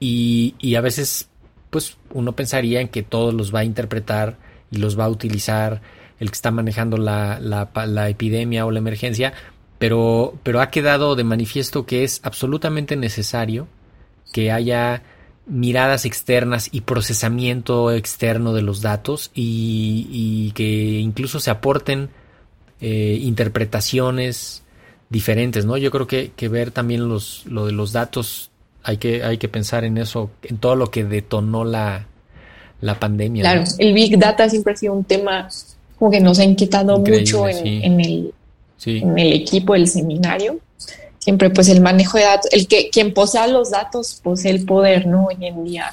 y, 0.01 0.55
y 0.59 0.75
a 0.75 0.81
veces 0.81 1.29
pues 1.71 1.97
uno 2.13 2.33
pensaría 2.33 2.81
en 2.81 2.89
que 2.89 3.03
todos 3.03 3.35
los 3.35 3.55
va 3.55 3.61
a 3.61 3.65
interpretar 3.65 4.39
y 4.71 4.79
los 4.79 4.99
va 4.99 5.05
a 5.05 5.09
utilizar 5.09 5.81
el 6.19 6.31
que 6.31 6.35
está 6.35 6.51
manejando 6.51 6.97
la, 6.97 7.39
la, 7.41 8.09
epidemia 8.09 8.65
o 8.65 8.71
la 8.71 8.79
emergencia, 8.79 9.35
pero, 9.79 10.35
pero 10.43 10.61
ha 10.61 10.71
quedado 10.71 11.15
de 11.15 11.25
manifiesto 11.25 11.85
que 11.85 12.05
es 12.05 12.21
absolutamente 12.25 12.97
necesario 12.97 13.69
que 14.33 14.51
haya 14.51 15.03
miradas 15.47 16.05
externas 16.05 16.69
y 16.73 16.81
procesamiento 16.81 17.93
externo 17.93 18.53
de 18.53 18.63
los 18.63 18.81
datos 18.81 19.31
y, 19.35 20.53
que 20.55 20.99
incluso 20.99 21.39
se 21.39 21.51
aporten 21.51 22.09
eh, 22.81 23.19
interpretaciones 23.23 24.65
diferentes, 25.09 25.65
¿no? 25.67 25.77
Yo 25.77 25.91
creo 25.91 26.07
que, 26.07 26.33
que, 26.35 26.49
ver 26.49 26.73
también 26.73 27.09
los, 27.09 27.45
lo 27.47 27.67
de 27.67 27.73
los 27.73 27.93
datos, 27.93 28.51
hay 28.83 28.97
que, 28.97 29.23
hay 29.23 29.39
que 29.39 29.49
pensar 29.49 29.85
en 29.85 29.99
eso, 29.99 30.31
en 30.43 30.59
todo 30.59 30.75
lo 30.75 30.91
que 30.91 31.05
detonó 31.05 31.65
la, 31.65 32.07
la 32.81 32.99
pandemia. 32.99 33.43
Claro, 33.43 33.65
el 33.79 33.95
Big 33.95 34.19
Data 34.19 34.49
siempre 34.49 34.75
ha 34.75 34.77
sido 34.77 34.93
un 34.93 35.05
tema 35.05 35.49
como 35.99 36.11
que 36.11 36.21
nos 36.21 36.39
ha 36.39 36.45
inquietado 36.45 36.99
mucho 36.99 37.49
en, 37.49 38.01
el, 38.01 38.35
en 38.85 39.19
el 39.19 39.33
equipo 39.33 39.73
del 39.73 39.89
seminario. 39.89 40.59
Siempre 41.19 41.51
pues 41.51 41.69
el 41.69 41.81
manejo 41.81 42.19
de 42.19 42.25
datos, 42.25 42.53
el 42.53 42.69
que 42.69 42.89
quien 42.91 43.13
posea 43.13 43.47
los 43.49 43.71
datos 43.71 44.21
posee 44.23 44.53
el 44.53 44.65
poder, 44.65 45.07
¿no? 45.07 45.27
Hoy 45.27 45.37
en 45.41 45.65
día 45.65 45.93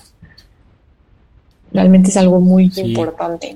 realmente 1.71 2.09
es 2.09 2.17
algo 2.17 2.39
muy 2.39 2.71
importante. 2.75 3.55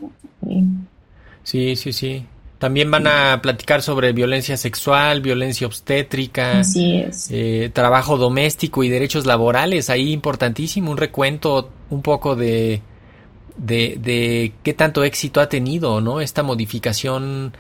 Sí, 1.43 1.75
sí, 1.75 1.93
sí. 1.93 2.25
También 2.57 2.89
van 2.89 3.05
a 3.05 3.39
platicar 3.43 3.83
sobre 3.83 4.13
violencia 4.13 4.57
sexual, 4.57 5.21
violencia 5.21 5.67
obstétrica, 5.67 6.63
eh, 7.29 7.69
trabajo 7.71 8.17
doméstico 8.17 8.83
y 8.83 8.89
derechos 8.89 9.27
laborales. 9.27 9.91
Ahí 9.91 10.11
importantísimo, 10.11 10.89
un 10.89 10.97
recuento 10.97 11.69
un 11.91 12.01
poco 12.01 12.35
de, 12.35 12.81
de, 13.57 13.97
de 14.01 14.53
qué 14.63 14.73
tanto 14.73 15.03
éxito 15.03 15.41
ha 15.41 15.49
tenido, 15.49 15.99
¿no? 16.01 16.21
Esta 16.21 16.43
modificación 16.43 17.53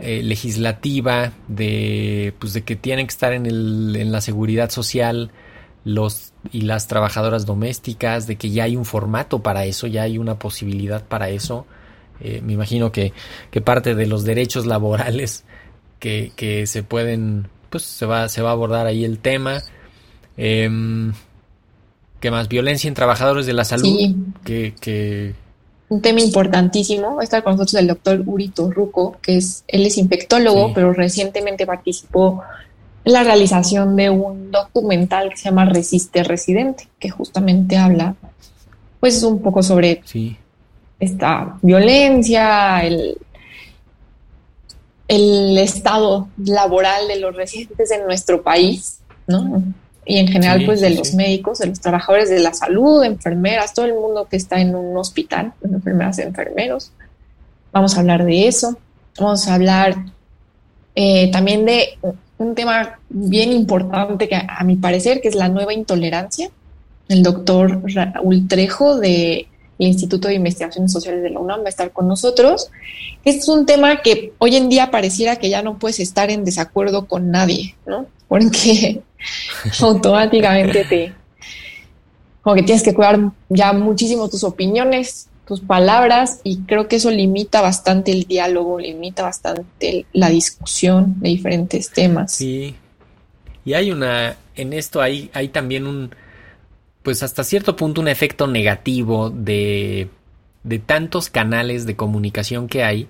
eh, 0.00 0.22
legislativa 0.22 1.32
de, 1.46 2.34
pues 2.38 2.52
de 2.52 2.62
que 2.62 2.76
tienen 2.76 3.06
que 3.06 3.12
estar 3.12 3.32
en, 3.32 3.46
el, 3.46 3.94
en 3.96 4.10
la 4.10 4.20
seguridad 4.20 4.70
social 4.70 5.30
los 5.84 6.32
y 6.50 6.62
las 6.62 6.88
trabajadoras 6.88 7.46
domésticas, 7.46 8.26
de 8.26 8.36
que 8.36 8.50
ya 8.50 8.64
hay 8.64 8.76
un 8.76 8.84
formato 8.84 9.42
para 9.42 9.64
eso, 9.66 9.86
ya 9.86 10.02
hay 10.02 10.18
una 10.18 10.38
posibilidad 10.38 11.04
para 11.04 11.28
eso. 11.28 11.66
Eh, 12.20 12.40
me 12.42 12.54
imagino 12.54 12.90
que, 12.92 13.12
que, 13.50 13.60
parte 13.60 13.94
de 13.94 14.06
los 14.06 14.24
derechos 14.24 14.66
laborales 14.66 15.44
que, 16.00 16.32
que, 16.36 16.66
se 16.66 16.82
pueden, 16.82 17.48
pues 17.70 17.82
se 17.84 18.06
va, 18.06 18.28
se 18.28 18.42
va 18.42 18.50
a 18.50 18.52
abordar 18.52 18.86
ahí 18.86 19.04
el 19.04 19.18
tema. 19.18 19.62
Eh, 20.36 20.68
¿Qué 22.24 22.30
más? 22.30 22.48
Violencia 22.48 22.88
en 22.88 22.94
trabajadores 22.94 23.44
de 23.44 23.52
la 23.52 23.66
salud. 23.66 23.86
Que, 24.42 25.34
Un 25.90 26.00
tema 26.00 26.22
importantísimo. 26.22 27.20
Está 27.20 27.42
con 27.42 27.52
nosotros 27.52 27.74
el 27.74 27.86
doctor 27.86 28.22
Urito 28.24 28.70
Ruco, 28.70 29.18
que 29.20 29.36
es, 29.36 29.62
él 29.68 29.84
es 29.84 29.98
infectólogo, 29.98 30.72
pero 30.72 30.94
recientemente 30.94 31.66
participó 31.66 32.42
en 33.04 33.12
la 33.12 33.24
realización 33.24 33.94
de 33.94 34.08
un 34.08 34.50
documental 34.50 35.28
que 35.28 35.36
se 35.36 35.50
llama 35.50 35.66
Resiste 35.66 36.24
Residente, 36.24 36.88
que 36.98 37.10
justamente 37.10 37.76
habla, 37.76 38.14
pues, 39.00 39.22
un 39.22 39.42
poco 39.42 39.62
sobre 39.62 40.02
esta 40.98 41.58
violencia, 41.60 42.82
el, 42.86 43.18
el 45.08 45.58
estado 45.58 46.28
laboral 46.38 47.06
de 47.06 47.20
los 47.20 47.36
residentes 47.36 47.90
en 47.90 48.06
nuestro 48.06 48.42
país, 48.42 49.00
¿no? 49.26 49.62
Y 50.06 50.18
en 50.18 50.28
general 50.28 50.64
pues 50.66 50.80
de 50.80 50.90
los 50.90 51.14
médicos, 51.14 51.58
de 51.58 51.66
los 51.66 51.80
trabajadores 51.80 52.30
de 52.30 52.40
la 52.40 52.52
salud, 52.52 53.02
enfermeras, 53.04 53.74
todo 53.74 53.86
el 53.86 53.94
mundo 53.94 54.26
que 54.30 54.36
está 54.36 54.60
en 54.60 54.74
un 54.74 54.96
hospital, 54.96 55.52
enfermeras 55.62 56.18
enfermeros. 56.18 56.92
Vamos 57.72 57.96
a 57.96 58.00
hablar 58.00 58.24
de 58.24 58.46
eso. 58.46 58.78
Vamos 59.18 59.48
a 59.48 59.54
hablar 59.54 59.96
eh, 60.94 61.30
también 61.30 61.64
de 61.64 61.98
un 62.38 62.54
tema 62.54 62.98
bien 63.08 63.52
importante 63.52 64.28
que 64.28 64.34
a, 64.34 64.62
mi 64.64 64.76
parecer, 64.76 65.20
que 65.20 65.28
es 65.28 65.34
la 65.34 65.48
nueva 65.48 65.72
intolerancia. 65.72 66.50
El 67.08 67.22
doctor 67.22 67.82
Raúl 67.84 68.48
Trejo 68.48 68.98
del 68.98 69.46
Instituto 69.78 70.28
de 70.28 70.34
Investigaciones 70.34 70.92
Sociales 70.92 71.22
de 71.22 71.30
la 71.30 71.40
UNAM 71.40 71.60
va 71.60 71.66
a 71.66 71.68
estar 71.68 71.92
con 71.92 72.08
nosotros. 72.08 72.70
Este 73.24 73.40
es 73.40 73.48
un 73.48 73.66
tema 73.66 74.02
que 74.02 74.32
hoy 74.38 74.56
en 74.56 74.68
día 74.68 74.90
pareciera 74.90 75.36
que 75.36 75.50
ya 75.50 75.62
no 75.62 75.78
puedes 75.78 76.00
estar 76.00 76.30
en 76.30 76.44
desacuerdo 76.44 77.06
con 77.06 77.30
nadie, 77.30 77.74
¿no? 77.86 78.06
Porque 78.34 79.00
automáticamente 79.80 80.84
te, 80.86 81.12
como 82.42 82.56
que 82.56 82.64
tienes 82.64 82.82
que 82.82 82.92
cuidar 82.92 83.30
ya 83.48 83.72
muchísimo 83.72 84.28
tus 84.28 84.42
opiniones, 84.42 85.28
tus 85.46 85.60
palabras 85.60 86.40
y 86.42 86.58
creo 86.62 86.88
que 86.88 86.96
eso 86.96 87.12
limita 87.12 87.60
bastante 87.60 88.10
el 88.10 88.24
diálogo, 88.24 88.80
limita 88.80 89.22
bastante 89.22 90.06
la 90.12 90.30
discusión 90.30 91.14
de 91.20 91.28
diferentes 91.28 91.90
temas. 91.90 92.32
Sí. 92.32 92.74
Y 93.64 93.74
hay 93.74 93.92
una, 93.92 94.34
en 94.56 94.72
esto 94.72 95.00
hay, 95.00 95.30
hay 95.32 95.46
también 95.46 95.86
un, 95.86 96.10
pues 97.04 97.22
hasta 97.22 97.44
cierto 97.44 97.76
punto 97.76 98.00
un 98.00 98.08
efecto 98.08 98.48
negativo 98.48 99.30
de, 99.30 100.08
de 100.64 100.78
tantos 100.80 101.30
canales 101.30 101.86
de 101.86 101.94
comunicación 101.94 102.66
que 102.66 102.82
hay 102.82 103.06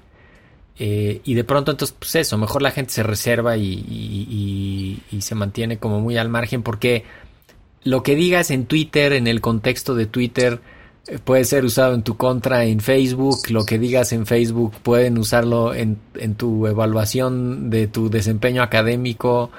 eh, 0.78 1.20
y 1.24 1.34
de 1.34 1.44
pronto 1.44 1.70
entonces, 1.70 1.94
pues 1.96 2.14
eso, 2.16 2.36
mejor 2.36 2.62
la 2.62 2.72
gente 2.72 2.92
se 2.92 3.02
reserva 3.02 3.56
y, 3.56 5.00
se 5.20 5.34
mantiene 5.34 5.78
como 5.78 6.00
muy 6.00 6.16
al 6.16 6.28
margen 6.28 6.62
porque 6.62 7.04
lo 7.84 8.02
que 8.02 8.16
digas 8.16 8.50
en 8.50 8.66
Twitter, 8.66 9.12
en 9.12 9.26
el 9.26 9.40
contexto 9.40 9.94
de 9.94 10.06
Twitter, 10.06 10.60
eh, 11.06 11.18
puede 11.22 11.44
ser 11.44 11.64
usado 11.64 11.94
en 11.94 12.02
tu 12.02 12.16
contra 12.16 12.64
en 12.64 12.80
Facebook, 12.80 13.38
lo 13.50 13.64
que 13.64 13.78
digas 13.78 14.12
en 14.12 14.26
Facebook 14.26 14.74
pueden 14.82 15.16
usarlo 15.18 15.74
en, 15.74 15.98
tu 16.36 16.66
evaluación 16.66 17.70
de 17.70 17.86
tu 17.86 18.10
desempeño 18.10 18.62
académico, 18.62 19.50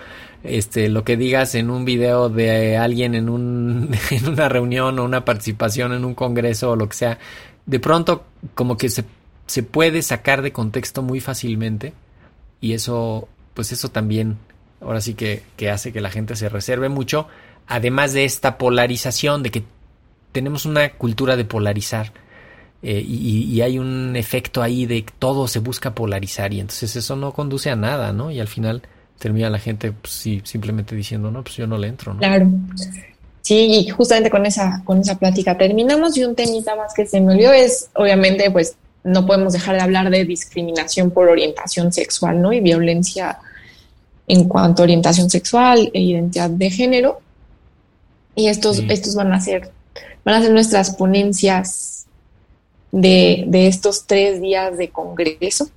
este, 0.44 0.90
lo 0.90 1.04
que 1.04 1.18
digas 1.18 1.56
en 1.56 1.70
un 1.70 1.86
video 1.86 2.30
de 2.30 2.78
alguien 2.78 3.16
en, 3.16 3.28
en 4.12 4.28
una 4.28 4.50
reunión 4.50 5.00
o 5.00 5.06
una 5.06 5.24
participación 5.24 5.94
en 5.94 6.04
un 6.04 6.14
congreso 6.14 6.72
o 6.72 6.76
lo 6.76 6.90
que 6.90 6.98
sea, 6.98 7.20
de 7.66 7.80
pronto 7.80 8.26
como 8.54 8.78
que 8.78 8.90
se 8.90 9.06
se 9.46 9.64
puede 9.64 10.02
sacar 10.02 10.42
de 10.42 10.52
contexto 10.52 11.02
muy 11.02 11.20
fácilmente 11.20 11.94
y 12.62 12.74
eso, 12.74 13.28
pues 13.54 13.72
eso 13.72 13.90
también, 13.90 14.38
ahora 14.82 15.02
sí 15.02 15.14
que, 15.14 15.44
hace 15.70 15.92
que 15.92 16.02
la 16.02 16.10
gente 16.10 16.36
se 16.36 16.50
reserve 16.50 16.90
mucho, 16.90 17.28
además 17.68 18.14
de 18.14 18.26
esta 18.26 18.58
polarización, 18.58 19.44
de 19.44 19.52
que 19.52 19.64
tenemos 20.32 20.66
una 20.66 20.90
cultura 20.94 21.36
de 21.36 21.46
polarizar 21.46 22.12
eh, 22.82 23.04
y, 23.06 23.62
hay 23.62 23.80
un 23.80 24.16
efecto 24.16 24.62
ahí 24.62 24.86
de 24.86 25.06
que 25.06 25.14
todo 25.18 25.48
se 25.48 25.60
busca 25.60 25.96
polarizar 25.96 26.54
y 26.54 26.60
entonces 26.60 26.96
eso 26.96 27.16
no 27.16 27.34
conduce 27.34 27.70
a 27.70 27.76
nada, 27.76 28.14
¿no? 28.14 28.30
Y 28.32 28.40
al 28.40 28.48
final 28.48 28.84
termina 29.18 29.50
la 29.50 29.60
gente 29.60 29.92
pues, 29.92 30.14
sí, 30.14 30.42
simplemente 30.44 30.96
diciendo, 30.96 31.32
no, 31.32 31.42
pues 31.42 31.56
yo 31.56 31.68
no 31.68 31.78
le 31.78 31.88
entro, 31.88 32.14
¿no? 32.14 32.20
Claro. 32.20 32.48
Sí, 33.42 33.68
y 33.70 33.90
justamente 33.90 34.30
con 34.30 34.46
esa, 34.46 34.82
con 34.84 35.00
esa 35.00 35.18
plática 35.18 35.58
terminamos 35.58 36.18
y 36.18 36.24
un 36.24 36.36
temita 36.36 36.76
más 36.76 36.94
que 36.94 37.06
se 37.06 37.22
me 37.22 37.34
olvidó 37.34 37.54
es, 37.54 37.90
obviamente, 37.94 38.50
pues 38.52 38.76
no 39.06 39.26
podemos 39.26 39.54
dejar 39.54 39.76
de 39.76 39.84
hablar 39.84 40.10
de 40.10 40.26
discriminación 40.26 41.12
por 41.12 41.30
orientación 41.30 41.94
sexual, 41.94 42.42
¿no? 42.42 42.52
Y 42.52 42.60
violencia 42.60 43.38
en 44.28 44.50
cuanto 44.50 44.82
a 44.82 44.86
orientación 44.86 45.30
sexual 45.30 45.92
e 45.94 46.02
identidad 46.02 46.50
de 46.50 46.72
género. 46.72 47.22
Y 48.36 48.48
estos, 48.48 48.80
estos 48.90 49.14
van 49.14 49.32
a 49.32 49.40
ser, 49.40 49.70
van 50.26 50.36
a 50.36 50.42
ser 50.42 50.52
nuestras 50.52 50.96
ponencias 50.96 52.08
de, 52.92 53.68
estos 53.68 54.08
tres 54.08 54.42
días 54.42 54.76
de 54.76 54.90
congreso. 54.90 55.70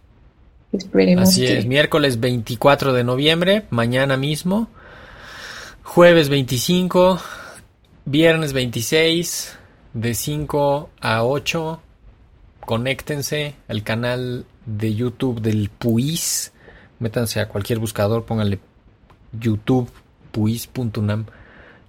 Esperemos 0.73 1.29
Así 1.29 1.45
es, 1.47 1.67
miércoles 1.67 2.21
24 2.21 2.95
de 2.95 3.05
noviembre, 3.05 3.65
mañana 3.71 4.17
mismo, 4.17 4.69
Jueves 5.83 6.31
25, 6.31 7.21
viernes 8.07 8.55
26, 8.55 9.57
de 9.93 10.15
5 10.15 10.91
a 11.01 11.25
8. 11.25 11.81
Conéctense 12.69 13.55
al 13.67 13.83
canal 13.83 14.45
de 14.67 14.95
YouTube 14.95 15.41
del 15.41 15.71
PUIS. 15.71 16.53
Métanse 16.99 17.41
a 17.41 17.49
cualquier 17.49 17.79
buscador, 17.79 18.27
pónganle 18.27 18.59
YouTube 19.33 19.91
puis.unam 20.33 21.25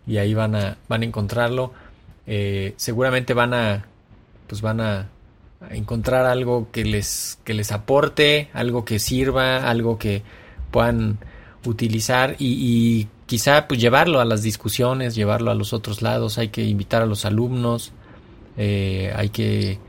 y 0.08 0.20
ahí 0.20 0.34
van 0.34 0.56
a, 0.56 0.78
van 0.88 1.02
a 1.02 1.06
encontrarlo. 1.06 1.74
Eh, 2.26 2.76
seguramente 2.78 3.34
van 3.34 3.54
a, 3.54 3.88
pues 4.48 4.62
van 4.62 4.80
a, 4.80 5.10
encontrar 5.70 6.26
algo 6.26 6.70
que 6.72 6.86
les, 6.86 7.40
que 7.44 7.54
les 7.54 7.74
aporte, 7.74 8.48
algo 8.54 8.86
que 8.86 9.00
sirva, 9.00 9.70
algo 9.70 10.00
que 10.00 10.24
puedan 10.72 11.18
utilizar 11.66 12.38
y, 12.40 13.10
quizá 13.26 13.68
pues 13.68 13.82
llevarlo 13.82 14.22
a 14.22 14.26
las 14.26 14.44
discusiones, 14.44 15.14
llevarlo 15.14 15.52
a 15.52 15.56
los 15.56 15.74
otros 15.74 16.02
lados. 16.02 16.38
Hay 16.38 16.48
que 16.48 16.64
invitar 16.64 17.02
a 17.02 17.06
los 17.06 17.26
alumnos, 17.26 17.92
eh, 18.56 19.12
hay 19.14 19.28
que 19.28 19.89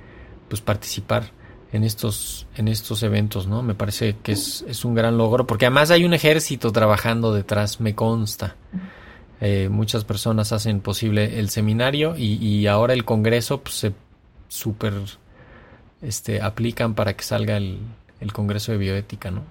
pues 0.51 0.61
participar 0.61 1.31
en 1.73 1.85
estos, 1.85 2.47
en 2.57 2.69
estos 2.69 3.03
eventos, 3.03 3.47
¿no? 3.47 3.63
Me 3.63 3.75
parece 3.75 4.17
que 4.23 4.33
es, 4.33 4.65
es, 4.69 4.85
un 4.85 4.95
gran 4.95 5.17
logro, 5.17 5.47
porque 5.47 5.67
además 5.67 5.91
hay 5.91 6.05
un 6.05 6.13
ejército 6.13 6.73
trabajando 6.73 7.33
detrás, 7.33 7.81
me 7.81 7.95
consta. 7.95 8.57
Eh, 9.41 9.69
muchas 9.71 10.05
personas 10.05 10.53
hacen 10.53 10.81
posible 10.81 11.39
el 11.39 11.49
seminario 11.49 12.15
y, 12.17 12.67
ahora 12.67 12.93
el 12.93 13.05
congreso 13.05 13.63
pues, 13.63 13.77
se 13.77 13.93
super 14.49 14.93
este, 16.03 16.43
aplican 16.43 16.95
para 16.95 17.15
que 17.15 17.23
salga 17.23 17.57
el, 17.57 17.79
el 18.21 18.33
congreso 18.33 18.73
de 18.73 18.79
bioética, 18.79 19.31
¿no? 19.31 19.43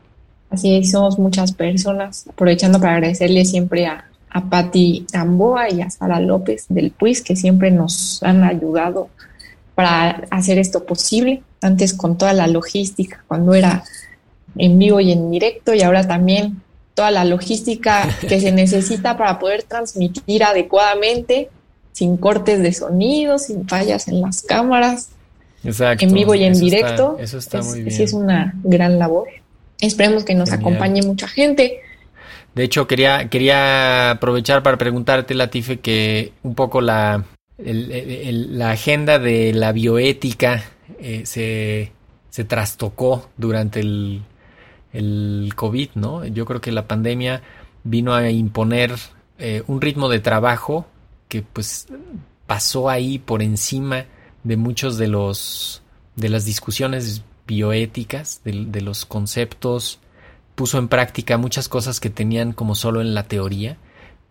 Así 0.50 0.76
es, 0.76 0.92
somos 0.92 1.18
muchas 1.18 1.54
personas, 1.54 2.28
aprovechando 2.28 2.80
para 2.80 2.96
agradecerle 2.96 3.46
siempre 3.46 3.86
a, 3.86 4.10
a 4.30 4.50
Patti 4.50 5.06
Gamboa 5.12 5.72
y 5.72 5.82
a 5.82 5.90
Sara 5.90 6.20
López 6.20 6.66
del 6.70 6.92
PUIS, 6.92 7.22
que 7.22 7.36
siempre 7.36 7.72
nos 7.72 8.22
han 8.24 8.44
ayudado 8.44 9.10
para 9.80 10.28
hacer 10.30 10.60
esto 10.60 10.84
posible 10.84 11.42
antes 11.62 11.94
con 11.94 12.18
toda 12.18 12.34
la 12.34 12.48
logística, 12.48 13.24
cuando 13.30 13.54
era 13.54 13.86
en 14.58 14.78
vivo 14.78 15.00
y 15.00 15.14
en 15.14 15.32
directo, 15.32 15.74
y 15.74 15.82
ahora 15.84 16.06
también 16.06 16.62
toda 16.96 17.12
la 17.12 17.24
logística 17.24 18.10
que 18.20 18.42
se 18.42 18.52
necesita 18.52 19.16
para 19.16 19.40
poder 19.40 19.64
transmitir 19.64 20.44
adecuadamente, 20.44 21.50
sin 21.94 22.18
cortes 22.18 22.62
de 22.62 22.74
sonido, 22.74 23.38
sin 23.40 23.70
fallas 23.70 24.10
en 24.10 24.20
las 24.20 24.42
cámaras, 24.42 25.12
en 25.64 26.14
vivo 26.14 26.36
y 26.36 26.44
en 26.44 26.60
directo. 26.60 27.16
eso 27.18 27.38
está 27.38 27.62
muy 27.62 27.84
bien. 27.84 27.96
Sí, 27.96 28.04
es 28.04 28.12
una 28.12 28.56
gran 28.62 29.00
labor. 29.00 29.30
Esperemos 29.80 30.26
que 30.26 30.36
nos 30.36 30.52
acompañe 30.52 31.04
mucha 31.04 31.30
gente. 31.30 31.80
De 32.54 32.66
hecho, 32.66 32.86
quería, 32.86 33.30
quería 33.30 34.12
aprovechar 34.12 34.62
para 34.62 34.78
preguntarte, 34.78 35.36
Latife, 35.36 35.80
que 35.80 36.34
un 36.44 36.54
poco 36.54 36.82
la, 36.82 37.24
la 37.60 38.72
agenda 38.72 39.20
de 39.20 39.54
la 39.54 39.72
bioética 39.72 40.64
eh, 41.00 41.24
se, 41.26 41.92
se, 42.30 42.44
trastocó 42.46 43.30
durante 43.38 43.82
el, 43.82 44.24
el, 44.94 45.52
COVID, 45.56 45.90
¿no? 45.96 46.26
Yo 46.26 46.46
creo 46.46 46.62
que 46.62 46.72
la 46.72 46.88
pandemia 46.88 47.42
vino 47.84 48.14
a 48.14 48.30
imponer 48.30 48.96
eh, 49.38 49.64
un 49.68 49.82
ritmo 49.82 50.10
de 50.10 50.20
trabajo 50.20 50.88
que 51.28 51.42
pues 51.42 51.88
pasó 52.48 52.90
ahí 52.90 53.20
por 53.20 53.42
encima 53.42 54.06
de 54.44 54.58
muchos 54.58 54.98
de 54.98 55.08
los 55.08 55.84
de 56.16 56.30
las 56.30 56.46
discusiones 56.46 57.24
bioéticas, 57.46 58.42
de 58.44 58.82
los 58.82 59.06
conceptos, 59.06 60.00
puso 60.56 60.78
en 60.78 60.88
práctica 60.88 61.38
muchas 61.38 61.70
cosas 61.70 62.00
que 62.00 62.10
tenían 62.10 62.52
como 62.52 62.76
solo 62.76 63.02
en 63.02 63.14
la 63.14 63.24
teoría 63.24 63.78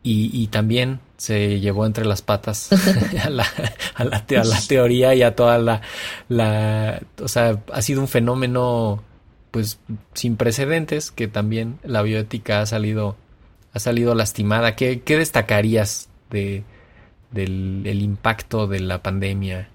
y, 0.03 0.47
también 0.47 1.01
se 1.17 1.61
llevó 1.61 1.85
entre 1.85 2.05
las 2.05 2.23
patas 2.23 2.71
a, 3.25 3.31
la, 3.31 3.47
a, 3.95 4.05
la, 4.05 4.25
teoría 4.67 5.15
y 5.15 5.23
a 5.23 5.35
toda 5.35 5.59
la, 5.59 5.83
la, 6.29 7.01
O 7.21 7.29
sea, 7.29 7.63
ha 7.73 7.83
sido 7.83 8.01
un 8.01 8.09
fenómeno 8.09 9.03
pues 9.51 9.79
sin 10.15 10.37
precedentes 10.37 11.11
que 11.11 11.29
también 11.29 11.79
la 11.83 12.03
bioética 12.03 12.61
ha 12.61 12.67
salido, 12.67 13.17
ha 13.73 13.79
salido 13.79 14.15
lastimada. 14.15 14.77
¿Qué, 14.77 15.01
qué 15.01 15.19
destacarías 15.19 16.09
de, 16.31 16.65
del 17.31 17.83
el 17.87 18.03
impacto 18.03 18.67
de 18.67 18.81
la 18.81 19.03
pandemia 19.03 19.69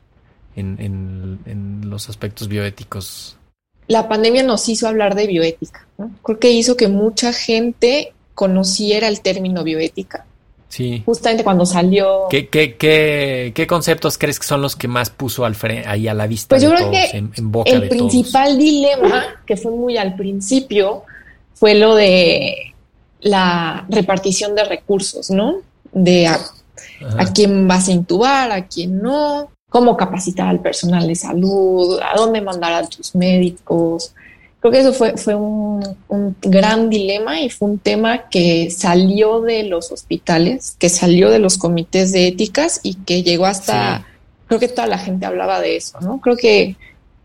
en, 0.56 0.80
en, 0.80 1.40
en, 1.46 1.90
los 1.90 2.10
aspectos 2.10 2.48
bioéticos? 2.48 3.38
La 3.88 4.08
pandemia 4.08 4.44
nos 4.44 4.70
hizo 4.70 4.88
hablar 4.88 5.16
de 5.16 5.28
bioética. 5.28 5.88
¿no? 5.98 6.12
Creo 6.24 6.40
que 6.40 6.52
hizo 6.52 6.78
que 6.78 6.88
mucha 6.88 7.34
gente 7.34 8.13
conociera 8.34 9.08
el 9.08 9.22
término 9.22 9.64
bioética. 9.64 10.26
Sí. 10.70 11.04
Justamente 11.06 11.44
cuando 11.44 11.68
salió. 11.68 12.24
¿Qué, 12.32 12.48
qué, 12.48 12.76
qué, 12.76 13.52
qué 13.54 13.68
conceptos 13.68 14.18
crees 14.18 14.40
que 14.40 14.48
son 14.48 14.62
los 14.62 14.76
que 14.76 14.88
más 14.88 15.12
puso 15.12 15.46
al 15.46 15.56
ahí 15.86 16.08
a 16.08 16.16
la 16.16 16.26
vista 16.26 16.56
pues 16.56 16.64
de 16.64 16.68
yo 16.68 16.74
creo 16.74 16.90
todos, 16.90 17.12
que 17.12 17.18
en, 17.18 17.32
en 17.36 17.52
boca 17.52 17.70
el 17.70 17.82
de 17.82 17.88
principal 17.90 18.58
dilema, 18.58 19.24
que 19.46 19.56
fue 19.56 19.72
muy 19.72 19.98
al 19.98 20.16
principio, 20.16 21.04
fue 21.54 21.76
lo 21.76 21.94
de 21.94 22.74
la 23.22 23.86
repartición 23.88 24.56
de 24.56 24.64
recursos, 24.64 25.30
¿no? 25.30 25.58
De 25.92 26.26
a, 26.26 26.40
a 27.18 27.26
quién 27.34 27.68
vas 27.68 27.88
a 27.88 27.92
intubar, 27.92 28.52
a 28.52 28.66
quién 28.68 29.00
no, 29.00 29.52
cómo 29.70 29.96
capacitar 29.96 30.48
al 30.48 30.60
personal 30.60 31.08
de 31.08 31.16
salud, 31.16 32.00
a 32.02 32.18
dónde 32.18 32.42
mandar 32.42 32.74
a 32.74 32.88
tus 32.88 33.16
médicos, 33.16 34.14
Creo 34.64 34.72
que 34.72 34.80
eso 34.80 34.94
fue, 34.94 35.18
fue 35.18 35.36
un, 35.36 35.84
un, 36.08 36.38
gran 36.42 36.90
dilema 36.90 37.42
y 37.42 37.50
fue 37.50 37.68
un 37.68 37.80
tema 37.80 38.30
que 38.30 38.72
salió 38.72 39.42
de 39.42 39.64
los 39.64 39.92
hospitales, 39.92 40.78
que 40.80 40.88
salió 40.88 41.30
de 41.30 41.40
los 41.40 41.58
comités 41.58 42.14
de 42.14 42.28
éticas 42.28 42.80
y 42.82 42.94
que 42.94 43.24
llegó 43.24 43.46
hasta, 43.46 43.98
sí. 43.98 44.04
creo 44.48 44.62
que 44.62 44.70
toda 44.70 44.88
la 44.88 44.98
gente 44.98 45.26
hablaba 45.26 45.60
de 45.60 45.76
eso, 45.76 46.00
¿no? 46.00 46.22
Creo 46.22 46.38
que 46.38 46.78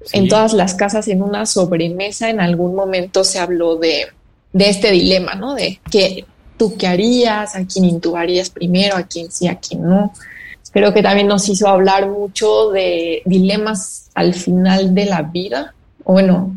sí. 0.05 0.18
en 0.18 0.27
todas 0.27 0.53
las 0.53 0.74
casas, 0.74 1.07
en 1.07 1.22
una 1.22 1.46
sobremesa, 1.46 2.29
en 2.29 2.40
algún 2.40 2.74
momento 2.74 3.22
se 3.22 3.38
habló 3.38 3.77
de, 3.77 4.09
de 4.53 4.68
este 4.68 4.90
dilema, 4.90 5.37
¿no? 5.37 5.55
De 5.55 5.79
que 5.92 6.24
tú 6.57 6.77
qué 6.77 6.88
harías, 6.88 7.55
a 7.55 7.64
quién 7.64 7.85
intubarías 7.85 8.51
primero, 8.51 8.96
a 8.96 9.05
quién 9.05 9.31
sí, 9.31 9.46
a 9.46 9.61
quién 9.61 9.88
no. 9.88 10.12
Creo 10.72 10.92
que 10.92 11.05
también 11.05 11.29
nos 11.29 11.48
hizo 11.48 11.68
hablar 11.68 12.09
mucho 12.09 12.70
de 12.70 13.22
dilemas 13.27 14.11
al 14.14 14.35
final 14.35 14.92
de 14.92 15.05
la 15.05 15.22
vida. 15.22 15.72
O 16.03 16.14
bueno, 16.14 16.53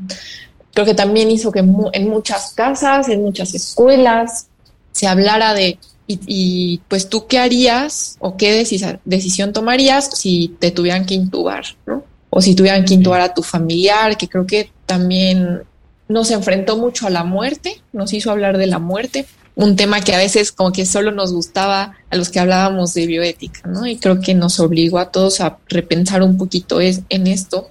creo 0.74 0.86
que 0.86 0.94
también 0.94 1.30
hizo 1.30 1.52
que 1.52 1.60
en 1.60 2.10
muchas 2.10 2.54
casas, 2.54 3.10
en 3.10 3.22
muchas 3.22 3.54
escuelas, 3.54 4.48
se 4.92 5.08
hablara 5.08 5.54
de, 5.54 5.80
y, 6.08 6.20
y 6.28 6.82
pues 6.88 7.10
tú 7.10 7.28
qué 7.28 7.40
harías 7.40 8.18
o 8.20 8.38
qué 8.38 8.54
decis 8.54 8.86
decisión 9.06 9.54
tomarías 9.54 10.10
si 10.18 10.56
te 10.60 10.72
tuvieran 10.72 11.06
que 11.06 11.14
intubar, 11.14 11.66
¿no? 11.86 12.04
O 12.30 12.42
si 12.42 12.56
tuvieran 12.56 12.86
que 12.86 12.94
intubar 12.94 13.22
a 13.22 13.34
tu 13.34 13.44
familiar, 13.44 14.18
que 14.18 14.30
creo 14.30 14.46
que 14.46 14.72
también 14.86 15.64
nos 16.08 16.32
enfrentó 16.32 16.78
mucho 16.78 17.08
a 17.08 17.10
la 17.10 17.24
muerte, 17.24 17.82
nos 17.94 18.14
hizo 18.14 18.32
hablar 18.32 18.58
de 18.58 18.68
la 18.68 18.80
muerte, 18.80 19.26
un 19.56 19.76
tema 19.76 20.02
que 20.02 20.14
a 20.14 20.18
veces 20.18 20.52
como 20.52 20.72
que 20.72 20.86
solo 20.86 21.12
nos 21.12 21.34
gustaba 21.34 21.94
a 22.10 22.16
los 22.16 22.30
que 22.30 22.40
hablábamos 22.40 22.94
de 22.94 23.06
bioética, 23.06 23.68
¿no? 23.68 23.86
Y 23.86 23.98
creo 23.98 24.22
que 24.22 24.34
nos 24.34 24.60
obligó 24.60 25.00
a 25.00 25.12
todos 25.12 25.42
a 25.42 25.58
repensar 25.68 26.24
un 26.24 26.38
poquito 26.38 26.80
es, 26.80 27.02
en 27.10 27.28
esto 27.28 27.70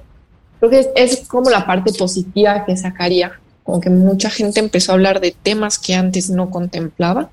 creo 0.61 0.71
que 0.71 0.79
es, 0.81 0.89
es, 0.95 1.29
como 1.29 1.51
la 1.51 1.67
parte 1.67 1.93
positiva 1.93 2.65
que 2.65 2.77
sacaría, 2.77 3.33
como 3.65 3.81
que 3.81 3.91
mucha 3.91 4.31
gente 4.31 4.61
empezó 4.61 4.93
a 4.93 4.95
hablar 4.95 5.21
de 5.21 5.35
temas 5.43 5.79
que 5.79 5.95
antes 5.95 6.31
no 6.31 6.51
contemplaba. 6.51 7.31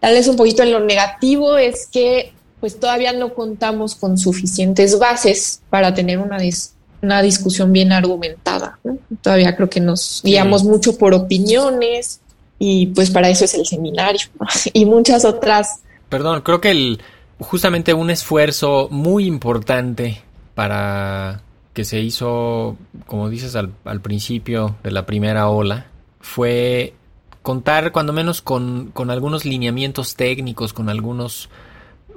Tal 0.00 0.14
vez 0.14 0.26
un 0.28 0.36
poquito 0.36 0.62
en 0.62 0.72
lo 0.72 0.80
negativo 0.80 1.56
es 1.56 1.86
que 1.86 2.32
pues 2.60 2.80
todavía 2.80 3.12
no 3.12 3.34
contamos 3.34 3.94
con 3.94 4.18
suficientes 4.18 4.98
bases 4.98 5.60
para 5.70 5.94
tener 5.94 6.18
una, 6.18 6.38
dis 6.38 6.74
una 7.02 7.22
discusión 7.22 7.72
bien 7.72 7.92
argumentada. 7.92 8.78
¿no? 8.82 8.98
Todavía 9.20 9.54
creo 9.54 9.70
que 9.70 9.80
nos 9.80 10.22
guiamos 10.24 10.62
sí. 10.62 10.68
mucho 10.68 10.98
por 10.98 11.14
opiniones 11.14 12.20
y 12.58 12.88
pues 12.88 13.10
para 13.10 13.28
eso 13.28 13.44
es 13.44 13.54
el 13.54 13.66
seminario 13.66 14.26
¿no? 14.40 14.46
y 14.72 14.84
muchas 14.84 15.24
otras. 15.24 15.80
Perdón, 16.08 16.42
creo 16.42 16.60
que 16.60 16.70
el, 16.70 17.00
justamente 17.38 17.94
un 17.94 18.10
esfuerzo 18.10 18.88
muy 18.90 19.26
importante 19.26 20.22
para 20.54 21.42
que 21.76 21.84
se 21.84 22.00
hizo, 22.00 22.78
como 23.06 23.28
dices 23.28 23.54
al, 23.54 23.74
al, 23.84 24.00
principio 24.00 24.76
de 24.82 24.90
la 24.90 25.04
primera 25.04 25.50
ola, 25.50 25.88
fue 26.20 26.94
contar 27.42 27.92
cuando 27.92 28.14
menos 28.14 28.40
con, 28.40 28.92
con 28.94 29.10
algunos 29.10 29.44
lineamientos 29.44 30.16
técnicos, 30.16 30.72
con 30.72 30.88
algunos 30.88 31.50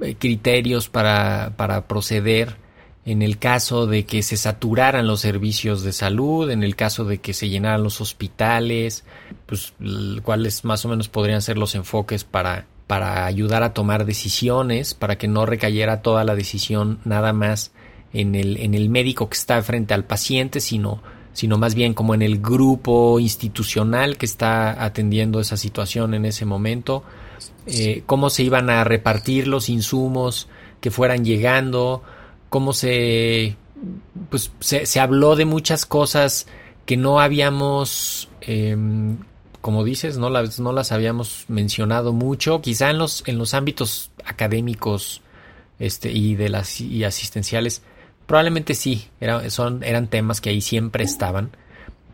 eh, 0.00 0.14
criterios 0.18 0.88
para, 0.88 1.52
para, 1.58 1.86
proceder. 1.86 2.56
En 3.04 3.20
el 3.20 3.38
caso 3.38 3.86
de 3.86 4.06
que 4.06 4.22
se 4.22 4.38
saturaran 4.38 5.06
los 5.06 5.20
servicios 5.20 5.82
de 5.82 5.92
salud, 5.92 6.50
en 6.50 6.62
el 6.62 6.74
caso 6.74 7.04
de 7.04 7.18
que 7.18 7.34
se 7.34 7.50
llenaran 7.50 7.82
los 7.82 8.00
hospitales, 8.00 9.04
pues 9.44 9.74
cuáles 10.22 10.64
más 10.64 10.86
o 10.86 10.88
menos 10.88 11.10
podrían 11.10 11.42
ser 11.42 11.58
los 11.58 11.74
enfoques 11.74 12.24
para, 12.24 12.64
para 12.86 13.26
ayudar 13.26 13.62
a 13.62 13.74
tomar 13.74 14.06
decisiones, 14.06 14.94
para 14.94 15.18
que 15.18 15.28
no 15.28 15.44
recayera 15.44 16.00
toda 16.00 16.24
la 16.24 16.34
decisión 16.34 16.98
nada 17.04 17.34
más 17.34 17.72
en 18.12 18.34
el, 18.34 18.56
en 18.58 18.74
el 18.74 18.88
médico 18.88 19.28
que 19.28 19.36
está 19.36 19.62
frente 19.62 19.94
al 19.94 20.04
paciente, 20.04 20.60
sino 20.60 21.02
sino 21.32 21.58
más 21.58 21.74
bien 21.74 21.94
como 21.94 22.14
en 22.14 22.22
el 22.22 22.38
grupo 22.40 23.18
institucional 23.20 24.16
que 24.16 24.26
está 24.26 24.84
atendiendo 24.84 25.40
esa 25.40 25.56
situación 25.56 26.14
en 26.14 26.24
ese 26.24 26.44
momento, 26.44 27.04
eh, 27.66 28.02
cómo 28.06 28.30
se 28.30 28.42
iban 28.42 28.68
a 28.68 28.84
repartir 28.84 29.46
los 29.46 29.68
insumos 29.68 30.48
que 30.80 30.90
fueran 30.90 31.24
llegando, 31.24 32.02
cómo 32.48 32.72
se, 32.72 33.56
pues, 34.28 34.50
se, 34.60 35.00
habló 35.00 35.36
de 35.36 35.44
muchas 35.44 35.86
cosas 35.86 36.46
que 36.84 36.96
no 36.96 37.20
habíamos, 37.20 38.28
em, 38.40 39.18
como 39.60 39.84
dices, 39.84 40.18
no 40.18 40.30
las, 40.30 40.58
no 40.58 40.72
las 40.72 40.90
habíamos 40.90 41.44
mencionado 41.48 42.12
mucho, 42.12 42.60
quizá 42.60 42.90
en 42.90 42.98
los, 42.98 43.22
en 43.26 43.38
los 43.38 43.54
ámbitos 43.54 44.10
académicos 44.24 45.22
este, 45.78 46.10
y, 46.10 46.34
de 46.34 46.48
las, 46.48 46.80
y 46.80 47.04
asistenciales 47.04 47.82
Probablemente 48.30 48.74
sí, 48.74 49.08
eran 49.18 50.06
temas 50.06 50.40
que 50.40 50.50
ahí 50.50 50.60
siempre 50.60 51.02
estaban, 51.02 51.50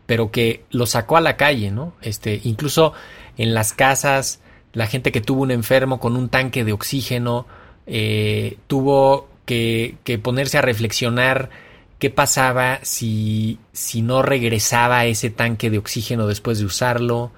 pero 0.07 0.31
que 0.31 0.63
lo 0.71 0.87
sacó 0.87 1.15
a 1.15 1.21
la 1.21 1.37
calle, 1.37 1.69
¿no? 1.69 1.93
Este, 2.01 2.41
incluso 2.43 2.93
en 3.37 3.53
las 3.53 3.71
casas, 3.71 4.39
la 4.73 4.87
gente 4.87 5.11
que 5.11 5.21
tuvo 5.21 5.43
un 5.43 5.51
enfermo 5.51 5.99
con 5.99 6.15
un 6.15 6.29
tanque 6.29 6.63
de 6.63 6.73
oxígeno 6.73 7.45
eh, 7.85 8.57
tuvo 8.65 9.29
que, 9.45 9.99
ponerse 10.23 10.57
a 10.57 10.63
reflexionar 10.63 11.51
qué 11.99 12.09
pasaba 12.09 12.79
si, 12.81 13.59
si 13.71 14.01
no 14.01 14.23
regresaba 14.23 15.05
ese 15.05 15.29
tanque 15.29 15.69
de 15.69 15.77
oxígeno 15.77 16.25
después 16.25 16.57
de 16.57 16.65
usarlo, 16.65 17.31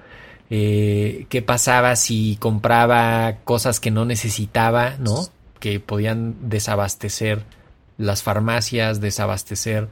eh, 0.49 1.25
qué 1.27 1.41
pasaba 1.41 1.97
si 1.97 2.37
compraba 2.39 3.39
cosas 3.43 3.81
que 3.81 3.91
no 3.91 4.05
necesitaba, 4.05 4.95
¿no? 4.99 5.27
Que 5.59 5.81
podían 5.81 6.49
desabastecer 6.49 7.43
las 7.99 8.23
farmacias, 8.23 9.01
desabastecer 9.01 9.89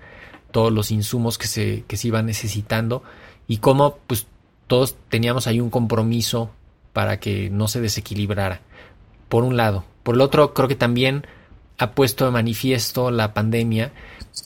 todos 0.50 0.72
los 0.72 0.90
insumos 0.90 1.38
que 1.38 1.46
se, 1.46 1.84
que 1.88 1.98
se 1.98 2.08
iban 2.08 2.26
necesitando 2.26 3.04
y 3.48 3.58
cómo 3.58 4.00
pues 4.08 4.26
todos 4.66 4.96
teníamos 5.10 5.46
ahí 5.46 5.60
un 5.60 5.70
compromiso 5.70 6.50
para 6.94 7.20
que 7.20 7.52
no 7.52 7.68
se 7.68 7.82
desequilibrara. 7.82 8.62
Por 9.30 9.44
un 9.44 9.58
lado. 9.58 9.84
Por 10.02 10.16
el 10.16 10.22
otro, 10.22 10.54
creo 10.54 10.68
que 10.68 10.76
también 10.76 11.28
ha 11.78 11.92
puesto 11.92 12.26
de 12.26 12.32
manifiesto 12.32 13.12
la 13.12 13.34
pandemia 13.34 13.92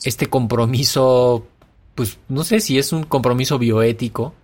este 0.04 0.26
compromiso, 0.26 1.46
pues 1.94 2.18
no 2.28 2.44
sé 2.44 2.60
si 2.60 2.78
es 2.78 2.92
un 2.92 3.04
compromiso 3.04 3.58
bioético, 3.58 4.34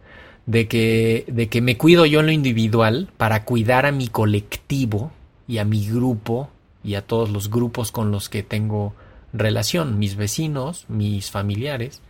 de 0.47 0.69
que, 0.69 1.25
de 1.27 1.49
que 1.49 1.61
me 1.61 1.77
cuido 1.77 2.07
yo 2.07 2.21
en 2.21 2.27
lo 2.27 2.33
individual 2.33 3.11
para 3.19 3.45
cuidar 3.45 3.85
a 3.85 3.93
mi 3.93 4.09
colectivo 4.09 5.11
y 5.47 5.59
a 5.59 5.65
mi 5.65 5.87
grupo 5.87 6.49
y 6.83 6.95
a 6.95 7.03
todos 7.03 7.29
los 7.29 7.51
grupos 7.51 7.93
con 7.93 8.11
los 8.11 8.31
que 8.31 8.43
tengo 8.43 8.95
relación, 9.33 9.99
mis 9.99 10.17
vecinos, 10.17 10.87
mis 10.89 11.31
familiares, 11.31 12.01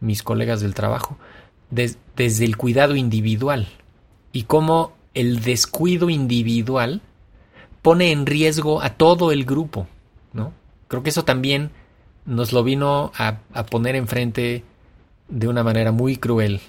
mis 0.00 0.22
colegas 0.22 0.60
del 0.60 0.74
trabajo, 0.74 1.16
desde 1.70 2.44
el 2.44 2.56
cuidado 2.56 2.96
individual 2.96 3.68
y 4.32 4.44
cómo 4.44 4.92
el 5.14 5.42
descuido 5.42 6.10
individual 6.10 7.00
pone 7.82 8.12
en 8.12 8.26
riesgo 8.26 8.82
a 8.82 8.90
todo 8.90 9.32
el 9.32 9.44
grupo, 9.44 9.86
¿no? 10.32 10.52
Creo 10.88 11.02
que 11.02 11.10
eso 11.10 11.24
también 11.24 11.70
nos 12.24 12.52
lo 12.52 12.62
vino 12.62 13.12
a, 13.16 13.38
poner 13.70 13.96
enfrente 13.96 14.64
de 15.28 15.48
una 15.48 15.64
manera 15.64 15.92
muy 15.92 16.16
cruel. 16.16 16.60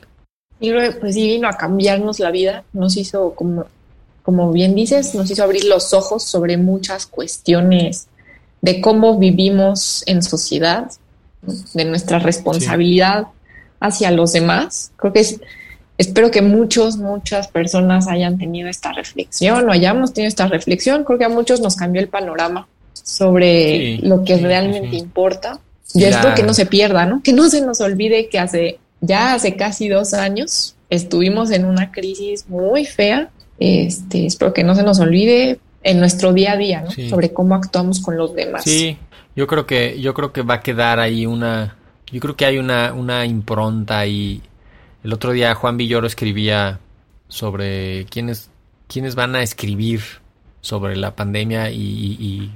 Y 0.59 0.71
pues 0.99 1.15
sí 1.15 1.27
vino 1.27 1.47
a 1.47 1.53
cambiarnos 1.53 2.19
la 2.19 2.31
vida, 2.31 2.63
nos 2.73 2.95
hizo, 2.97 3.35
como, 3.35 3.65
como 4.23 4.51
bien 4.51 4.75
dices, 4.75 5.13
nos 5.13 5.29
hizo 5.29 5.43
abrir 5.43 5.65
los 5.65 5.93
ojos 5.93 6.23
sobre 6.23 6.57
muchas 6.57 7.05
cuestiones 7.05 8.07
de 8.63 8.80
cómo 8.80 9.19
vivimos 9.19 10.04
en 10.08 10.23
sociedad, 10.23 10.89
de 11.73 11.84
nuestra 11.84 12.17
responsabilidad 12.19 13.26
hacia 13.82 14.10
los 14.10 14.32
demás. 14.32 14.93
Creo 14.95 15.12
que 15.12 15.19
es, 15.19 15.41
espero 15.97 16.32
que 16.32 16.41
muchos, 16.41 16.95
muchas 16.95 17.49
personas 17.49 18.08
hayan 18.08 18.38
tenido 18.38 18.69
esta 18.69 18.93
reflexión 18.93 19.67
o 19.67 19.71
hayamos 19.73 20.13
tenido 20.13 20.30
esta 20.30 20.47
reflexión. 20.47 21.04
Creo 21.04 21.19
que 21.19 21.26
a 21.26 21.30
muchos 21.30 21.60
nos 21.60 21.76
cambió 21.76 22.02
el 22.02 22.08
panorama 22.08 22.69
sobre 22.93 23.97
lo 23.97 24.23
que 24.23 24.38
realmente 24.38 24.95
importa. 24.95 25.60
Y 25.93 26.06
esto 26.06 26.34
que 26.34 26.43
no 26.43 26.54
se 26.54 26.65
pierda, 26.65 27.06
¿no? 27.06 27.21
Que 27.21 27.34
no 27.34 27.49
se 27.49 27.60
nos 27.60 27.82
olvide 27.82 28.30
que 28.30 28.39
hace 28.39 28.80
ya 29.02 29.34
hace 29.34 29.58
casi 29.58 29.89
dos 29.89 30.13
años 30.13 30.78
estuvimos 30.89 31.52
en 31.52 31.65
una 31.65 31.91
crisis 31.91 32.47
muy 32.47 32.86
fea. 32.86 33.30
Este, 33.60 34.26
espero 34.26 34.54
que 34.54 34.63
no 34.63 34.73
se 34.73 34.84
nos 34.84 35.02
olvide, 35.02 35.60
en 35.83 35.99
nuestro 35.99 36.33
día 36.33 36.53
a 36.53 36.57
día, 36.57 36.81
¿no? 36.81 36.91
Sobre 37.09 37.33
cómo 37.33 37.55
actuamos 37.55 37.99
con 37.99 38.17
los 38.17 38.33
demás. 38.33 38.63
Sí, 38.63 38.97
yo 39.35 39.47
creo 39.47 39.65
que 39.65 39.99
yo 39.99 40.13
creo 40.13 40.31
que 40.31 40.41
va 40.41 40.55
a 40.55 40.61
quedar 40.61 40.99
ahí 40.99 41.25
una 41.25 41.75
yo 42.11 42.19
creo 42.19 42.35
que 42.35 42.45
hay 42.45 42.57
una 42.57 42.93
una 42.93 43.25
impronta 43.25 44.05
y 44.05 44.41
el 45.03 45.13
otro 45.13 45.31
día 45.31 45.53
Juan 45.55 45.77
Villoro 45.77 46.07
escribía 46.07 46.79
sobre 47.27 48.05
quiénes 48.05 48.49
quiénes 48.87 49.15
van 49.15 49.35
a 49.35 49.43
escribir 49.43 50.01
sobre 50.61 50.95
la 50.95 51.15
pandemia 51.15 51.71
y, 51.71 52.51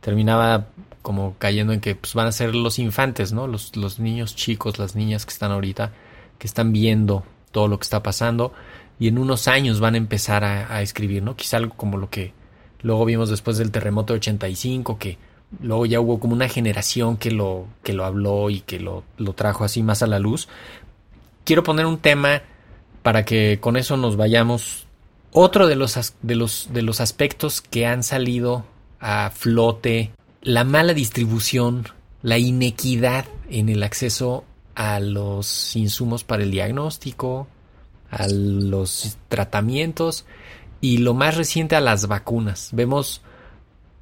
terminaba 0.00 0.66
como 1.00 1.36
cayendo 1.38 1.72
en 1.72 1.80
que 1.80 1.94
pues, 1.94 2.12
van 2.12 2.26
a 2.26 2.32
ser 2.32 2.54
los 2.54 2.78
infantes, 2.78 3.32
¿no? 3.32 3.46
Los, 3.46 3.74
los 3.74 3.98
niños 3.98 4.36
chicos, 4.36 4.78
las 4.78 4.94
niñas 4.94 5.24
que 5.24 5.32
están 5.32 5.50
ahorita, 5.50 5.92
que 6.38 6.46
están 6.46 6.72
viendo 6.72 7.24
todo 7.52 7.68
lo 7.68 7.78
que 7.78 7.84
está 7.84 8.02
pasando 8.02 8.52
y 8.98 9.08
en 9.08 9.16
unos 9.16 9.48
años 9.48 9.80
van 9.80 9.94
a 9.94 9.98
empezar 9.98 10.44
a, 10.44 10.74
a 10.74 10.82
escribir, 10.82 11.22
¿no? 11.22 11.36
Quizá 11.36 11.56
algo 11.56 11.74
como 11.74 11.96
lo 11.96 12.10
que 12.10 12.34
Luego 12.84 13.06
vimos 13.06 13.30
después 13.30 13.56
del 13.56 13.70
terremoto 13.70 14.12
de 14.12 14.18
85 14.18 14.98
que 14.98 15.16
luego 15.62 15.86
ya 15.86 16.00
hubo 16.00 16.20
como 16.20 16.34
una 16.34 16.50
generación 16.50 17.16
que 17.16 17.30
lo, 17.30 17.66
que 17.82 17.94
lo 17.94 18.04
habló 18.04 18.50
y 18.50 18.60
que 18.60 18.78
lo, 18.78 19.04
lo 19.16 19.32
trajo 19.32 19.64
así 19.64 19.82
más 19.82 20.02
a 20.02 20.06
la 20.06 20.18
luz. 20.18 20.48
Quiero 21.44 21.62
poner 21.62 21.86
un 21.86 21.96
tema 21.96 22.42
para 23.02 23.24
que 23.24 23.58
con 23.58 23.78
eso 23.78 23.96
nos 23.96 24.16
vayamos. 24.16 24.86
Otro 25.32 25.66
de 25.66 25.76
los, 25.76 26.14
de 26.20 26.34
los, 26.34 26.68
de 26.74 26.82
los 26.82 27.00
aspectos 27.00 27.62
que 27.62 27.86
han 27.86 28.02
salido 28.02 28.66
a 29.00 29.30
flote, 29.30 30.10
la 30.42 30.64
mala 30.64 30.92
distribución, 30.92 31.88
la 32.22 32.36
inequidad 32.36 33.24
en 33.48 33.70
el 33.70 33.82
acceso 33.82 34.44
a 34.74 35.00
los 35.00 35.74
insumos 35.74 36.22
para 36.22 36.42
el 36.42 36.50
diagnóstico, 36.50 37.46
a 38.10 38.28
los 38.28 39.16
tratamientos 39.30 40.26
y 40.84 40.98
lo 40.98 41.14
más 41.14 41.38
reciente 41.38 41.76
a 41.76 41.80
las 41.80 42.08
vacunas. 42.08 42.68
Vemos 42.72 43.22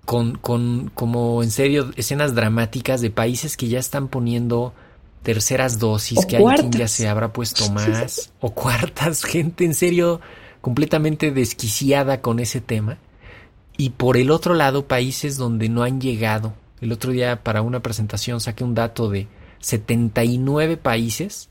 con, 0.05 0.35
con, 0.35 0.91
como 0.97 1.45
en 1.45 1.53
serio 1.53 1.93
escenas 1.95 2.35
dramáticas 2.35 3.01
de 3.01 3.11
países 3.11 3.57
que 3.57 3.69
ya 3.69 3.79
están 3.79 4.09
poniendo 4.09 4.75
terceras 5.23 5.79
dosis, 5.79 6.27
que 6.27 6.39
hay 6.39 6.45
quien 6.57 6.73
ya 6.73 6.89
se 6.89 7.07
habrá 7.07 7.33
puesto 7.33 7.71
más, 7.73 8.33
o 8.41 8.53
cuartas, 8.53 9.23
gente 9.25 9.65
en 9.65 9.75
serio 9.75 10.21
completamente 10.61 11.31
desquiciada 11.31 12.21
con 12.21 12.41
ese 12.41 12.61
tema. 12.61 12.99
Y 13.77 13.91
por 13.91 14.17
el 14.17 14.33
otro 14.33 14.55
lado, 14.55 14.89
países 14.89 15.37
donde 15.37 15.69
no 15.69 15.85
han 15.85 16.01
llegado. 16.01 16.53
El 16.81 16.91
otro 16.91 17.13
día 17.13 17.45
para 17.45 17.63
una 17.63 17.79
presentación 17.79 18.41
saqué 18.41 18.65
un 18.65 18.75
dato 18.75 19.09
de 19.09 19.29
79 19.61 20.79
países 20.79 21.49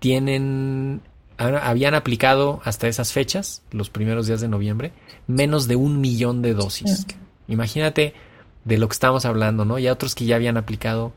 tienen 0.00 1.00
habían 1.38 1.94
aplicado 1.94 2.60
hasta 2.64 2.88
esas 2.88 3.12
fechas, 3.12 3.62
los 3.70 3.90
primeros 3.90 4.26
días 4.26 4.40
de 4.40 4.48
noviembre, 4.48 4.92
menos 5.26 5.68
de 5.68 5.76
un 5.76 6.00
millón 6.00 6.42
de 6.42 6.54
dosis. 6.54 7.06
Imagínate 7.46 8.14
de 8.64 8.78
lo 8.78 8.88
que 8.88 8.94
estamos 8.94 9.24
hablando, 9.24 9.64
¿no? 9.64 9.78
Y 9.78 9.88
otros 9.88 10.14
que 10.14 10.24
ya 10.24 10.36
habían 10.36 10.56
aplicado 10.56 11.12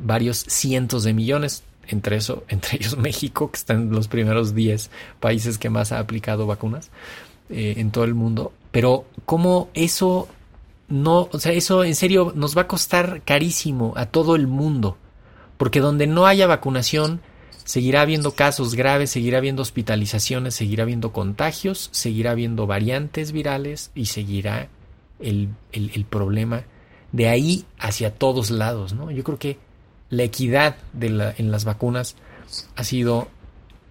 varios 0.00 0.38
cientos 0.38 1.02
de 1.04 1.12
millones, 1.12 1.64
entre 1.88 2.16
eso, 2.16 2.44
entre 2.48 2.76
ellos 2.76 2.96
México, 2.96 3.50
que 3.50 3.56
está 3.56 3.74
en 3.74 3.90
los 3.90 4.08
primeros 4.08 4.54
10 4.54 4.90
países 5.20 5.58
que 5.58 5.70
más 5.70 5.92
ha 5.92 5.98
aplicado 5.98 6.46
vacunas 6.46 6.90
eh, 7.50 7.74
en 7.78 7.90
todo 7.90 8.04
el 8.04 8.14
mundo. 8.14 8.52
Pero 8.70 9.06
cómo 9.24 9.70
eso 9.74 10.28
no, 10.88 11.28
o 11.32 11.38
sea, 11.38 11.52
eso 11.52 11.84
en 11.84 11.94
serio 11.94 12.32
nos 12.34 12.56
va 12.56 12.62
a 12.62 12.66
costar 12.68 13.22
carísimo 13.24 13.92
a 13.96 14.06
todo 14.06 14.36
el 14.36 14.46
mundo, 14.46 14.96
porque 15.56 15.80
donde 15.80 16.06
no 16.06 16.26
haya 16.26 16.46
vacunación, 16.46 17.20
Seguirá 17.68 18.00
habiendo 18.00 18.32
casos 18.32 18.74
graves, 18.74 19.10
seguirá 19.10 19.36
habiendo 19.36 19.60
hospitalizaciones, 19.60 20.54
seguirá 20.54 20.84
habiendo 20.84 21.12
contagios, 21.12 21.90
seguirá 21.92 22.30
habiendo 22.30 22.66
variantes 22.66 23.30
virales 23.30 23.90
y 23.94 24.06
seguirá 24.06 24.68
el, 25.20 25.50
problema 26.08 26.64
de 27.12 27.28
ahí 27.28 27.66
hacia 27.78 28.10
todos 28.14 28.50
lados, 28.50 28.94
¿no? 28.94 29.10
Yo 29.10 29.22
creo 29.22 29.38
que 29.38 29.58
la 30.08 30.22
equidad 30.22 30.76
de 30.94 31.10
la, 31.10 31.34
en 31.36 31.50
las 31.50 31.66
vacunas 31.66 32.16
ha 32.74 32.84
sido 32.84 33.28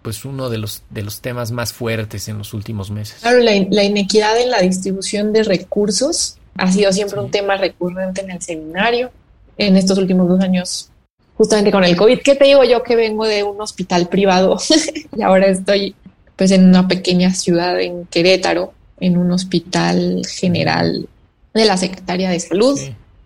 pues 0.02 0.26
uno 0.26 0.50
de 0.50 0.58
los, 0.58 0.82
de 0.90 1.04
los 1.04 1.22
temas 1.22 1.52
más 1.52 1.72
fuertes 1.72 2.28
en 2.30 2.40
los 2.40 2.56
últimos 2.56 2.90
meses. 2.90 3.20
Claro, 3.22 3.38
la, 3.42 3.84
inequidad 3.84 4.42
en 4.42 4.50
la 4.50 4.62
distribución 4.62 5.34
de 5.34 5.44
recursos 5.44 6.40
ha 6.56 6.72
sido 6.72 6.92
siempre 6.92 7.20
un 7.20 7.30
tema 7.30 7.58
recurrente 7.58 8.22
en 8.22 8.32
el 8.32 8.42
seminario. 8.42 9.12
En 9.56 9.78
estos 9.78 10.00
últimos 10.00 10.28
dos 10.28 10.40
años 10.40 10.90
justamente 11.38 11.72
con 11.72 11.84
el 11.84 11.96
COVID. 11.96 12.20
¿Qué 12.24 12.36
te 12.36 12.46
digo 12.46 12.64
yo 12.64 12.84
que 12.84 12.96
vengo 12.96 13.26
de 13.26 13.44
un 13.44 13.62
hospital 13.62 14.08
privado 14.10 14.58
y 15.18 15.22
ahora 15.22 15.48
estoy 15.48 15.96
pues 16.36 16.52
en 16.52 16.66
una 16.66 16.88
pequeña 16.88 17.34
ciudad 17.34 17.80
en 17.80 18.06
Querétaro, 18.06 18.74
en 19.00 19.18
un 19.18 19.32
hospital 19.32 20.24
general 20.28 21.08
de 21.54 21.66
la 21.66 21.78
Secretaría 21.78 22.30
de 22.30 22.40
Salud? 22.40 22.80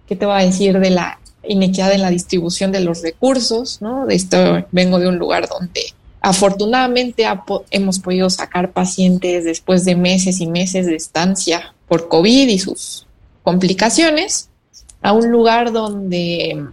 ¿Qué 0.08 0.16
te 0.16 0.26
voy 0.26 0.42
a 0.42 0.46
decir 0.46 0.80
de 0.80 0.90
la 0.90 1.20
inequidad 1.44 1.94
en 1.94 2.02
la 2.02 2.10
distribución 2.10 2.72
de 2.72 2.82
los 2.82 3.02
recursos, 3.02 3.82
¿no? 3.82 4.06
De 4.06 4.16
esto 4.16 4.66
vengo 4.72 5.00
de 5.00 5.08
un 5.08 5.18
lugar 5.18 5.48
donde 5.48 5.82
afortunadamente 6.22 7.26
hemos 7.72 8.00
podido 8.00 8.30
sacar 8.30 8.72
pacientes 8.72 9.44
después 9.44 9.86
de 9.86 9.96
meses 9.96 10.40
y 10.40 10.48
meses 10.48 10.86
de 10.86 10.96
estancia 10.96 11.74
por 11.88 12.08
COVID 12.08 12.48
y 12.48 12.60
sus 12.60 13.08
complicaciones 13.44 14.50
a 15.02 15.14
un 15.14 15.32
lugar 15.32 15.72
donde, 15.72 16.64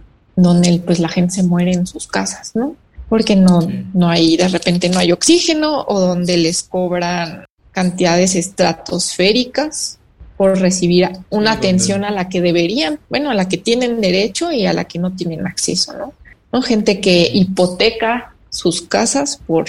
donde 0.41 0.81
pues 0.85 0.99
la 0.99 1.09
gente 1.09 1.35
se 1.35 1.43
muere 1.43 1.73
en 1.73 1.85
sus 1.85 2.07
casas, 2.07 2.55
¿no? 2.55 2.75
Porque 3.07 3.35
no, 3.35 3.67
no 3.93 4.09
hay, 4.09 4.37
de 4.37 4.47
repente 4.47 4.89
no 4.89 4.99
hay 4.99 5.11
oxígeno 5.11 5.83
o 5.87 5.99
donde 5.99 6.37
les 6.37 6.63
cobran 6.63 7.45
cantidades 7.71 8.35
estratosféricas 8.35 9.97
por 10.37 10.57
recibir 10.57 11.09
una 11.29 11.53
atención 11.53 12.05
a 12.05 12.11
la 12.11 12.29
que 12.29 12.41
deberían, 12.41 12.99
bueno, 13.09 13.29
a 13.29 13.33
la 13.33 13.49
que 13.49 13.57
tienen 13.57 13.99
derecho 13.99 14.51
y 14.51 14.65
a 14.65 14.73
la 14.73 14.85
que 14.85 14.99
no 14.99 15.13
tienen 15.13 15.45
acceso, 15.45 15.93
¿no? 15.93 16.13
¿No? 16.51 16.61
Gente 16.61 17.01
que 17.01 17.29
hipoteca 17.33 18.33
sus 18.49 18.81
casas 18.81 19.39
por, 19.45 19.65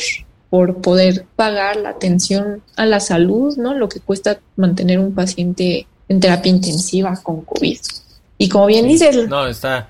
por 0.49 0.81
poder 0.81 1.27
pagar 1.37 1.77
la 1.77 1.91
atención 1.91 2.63
a 2.77 2.87
la 2.87 3.01
salud, 3.01 3.57
¿no? 3.57 3.75
Lo 3.75 3.89
que 3.89 4.01
cuesta 4.01 4.39
mantener 4.57 4.99
un 4.99 5.15
paciente 5.15 5.87
en 6.09 6.21
terapia 6.21 6.51
intensiva 6.51 7.19
con 7.23 7.43
COVID. 7.43 7.79
Y 8.39 8.49
como 8.49 8.67
bien 8.67 8.87
dices, 8.87 9.29
no, 9.29 9.47
está... 9.47 9.89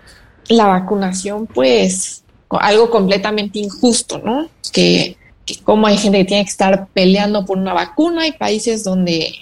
la 0.50 0.66
vacunación, 0.66 1.46
pues, 1.46 2.24
algo 2.50 2.90
completamente 2.90 3.60
injusto, 3.60 4.18
¿no? 4.18 4.48
Que, 4.72 5.16
como 5.64 5.86
hay 5.86 5.96
gente 5.96 6.18
que 6.18 6.24
tiene 6.24 6.44
que 6.44 6.50
estar 6.50 6.88
peleando 6.92 7.44
por 7.44 7.56
una 7.56 7.72
vacuna, 7.72 8.22
hay 8.22 8.32
países 8.32 8.84
donde 8.84 9.32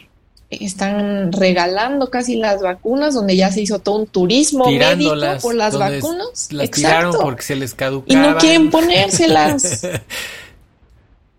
están 0.50 1.32
regalando 1.32 2.08
casi 2.08 2.36
las 2.36 2.62
vacunas, 2.62 3.14
donde 3.14 3.36
ya 3.36 3.50
se 3.50 3.62
hizo 3.62 3.78
todo 3.78 3.96
un 3.96 4.06
turismo 4.06 4.66
médico 4.70 5.14
por 5.42 5.54
las 5.54 5.76
vacunas. 5.76 6.48
Las 6.52 6.70
tiraron 6.70 7.14
porque 7.20 7.42
se 7.42 7.56
les 7.56 7.74
caducaban. 7.74 8.24
Y 8.24 8.28
no 8.28 8.38
quieren 8.38 8.70
ponérselas. 8.70 9.86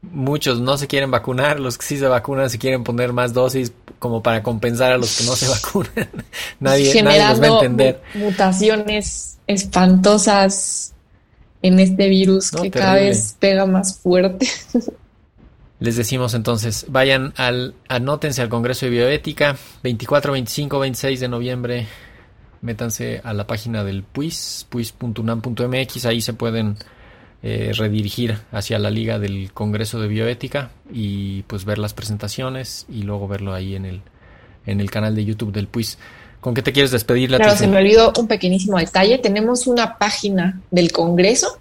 Muchos 0.01 0.59
no 0.59 0.77
se 0.77 0.87
quieren 0.87 1.11
vacunar, 1.11 1.59
los 1.59 1.77
que 1.77 1.85
sí 1.85 1.97
se 1.97 2.07
vacunan 2.07 2.49
se 2.49 2.57
quieren 2.57 2.83
poner 2.83 3.13
más 3.13 3.33
dosis 3.33 3.71
como 3.99 4.23
para 4.23 4.41
compensar 4.41 4.93
a 4.93 4.97
los 4.97 5.17
que 5.17 5.25
no 5.25 5.35
se 5.35 5.47
vacunan. 5.49 6.09
nadie, 6.59 7.03
nadie 7.03 7.27
los 7.29 7.41
va 7.41 7.45
a 7.45 7.49
entender. 7.49 8.01
Mutaciones 8.15 9.37
espantosas 9.45 10.93
en 11.61 11.79
este 11.79 12.07
virus 12.07 12.51
que 12.51 12.71
cada 12.71 12.95
vez 12.95 13.35
pega 13.39 13.65
más 13.65 13.99
fuerte. 13.99 14.47
Les 15.79 15.95
decimos 15.95 16.33
entonces, 16.33 16.85
vayan 16.89 17.33
al, 17.37 17.73
anótense 17.87 18.41
al 18.41 18.49
Congreso 18.49 18.85
de 18.85 18.91
Bioética, 18.91 19.55
24, 19.81 20.33
25, 20.33 20.77
26 20.77 21.19
de 21.21 21.27
noviembre, 21.29 21.87
métanse 22.61 23.21
a 23.23 23.33
la 23.33 23.47
página 23.47 23.85
del 23.85 24.03
PUIS, 24.03 24.67
puis.unam.mx, 24.69 26.05
ahí 26.05 26.19
se 26.19 26.33
pueden 26.33 26.75
eh, 27.43 27.71
redirigir 27.75 28.37
hacia 28.51 28.79
la 28.79 28.89
liga 28.89 29.19
del 29.19 29.51
Congreso 29.53 29.99
de 29.99 30.07
Bioética 30.07 30.71
y 30.91 31.43
pues 31.43 31.65
ver 31.65 31.77
las 31.77 31.93
presentaciones 31.93 32.85
y 32.89 33.03
luego 33.03 33.27
verlo 33.27 33.53
ahí 33.53 33.75
en 33.75 33.85
el, 33.85 34.01
en 34.65 34.81
el 34.81 34.91
canal 34.91 35.15
de 35.15 35.25
YouTube 35.25 35.51
del 35.51 35.67
PUIS. 35.67 35.97
¿Con 36.41 36.53
qué 36.53 36.61
te 36.61 36.71
quieres 36.71 36.91
despedir? 36.91 37.29
Claro, 37.29 37.55
se 37.55 37.67
me 37.67 37.77
olvidó 37.77 38.13
un 38.17 38.27
pequeñísimo 38.27 38.77
detalle. 38.77 39.17
Tenemos 39.17 39.67
una 39.67 39.97
página 39.97 40.61
del 40.71 40.91
Congreso 40.91 41.59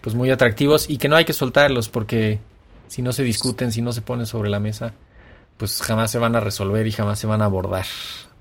pues 0.00 0.14
muy 0.14 0.30
atractivos 0.30 0.88
y 0.88 0.96
que 0.96 1.10
no 1.10 1.16
hay 1.16 1.26
que 1.26 1.34
soltarlos 1.34 1.90
porque 1.90 2.40
si 2.88 3.02
no 3.02 3.12
se 3.12 3.24
discuten, 3.24 3.72
si 3.72 3.82
no 3.82 3.92
se 3.92 4.00
ponen 4.00 4.24
sobre 4.24 4.48
la 4.48 4.58
mesa, 4.58 4.94
pues 5.58 5.82
jamás 5.82 6.10
se 6.10 6.18
van 6.18 6.34
a 6.34 6.40
resolver 6.40 6.86
y 6.86 6.92
jamás 6.92 7.18
se 7.18 7.26
van 7.26 7.42
a 7.42 7.44
abordar. 7.44 7.84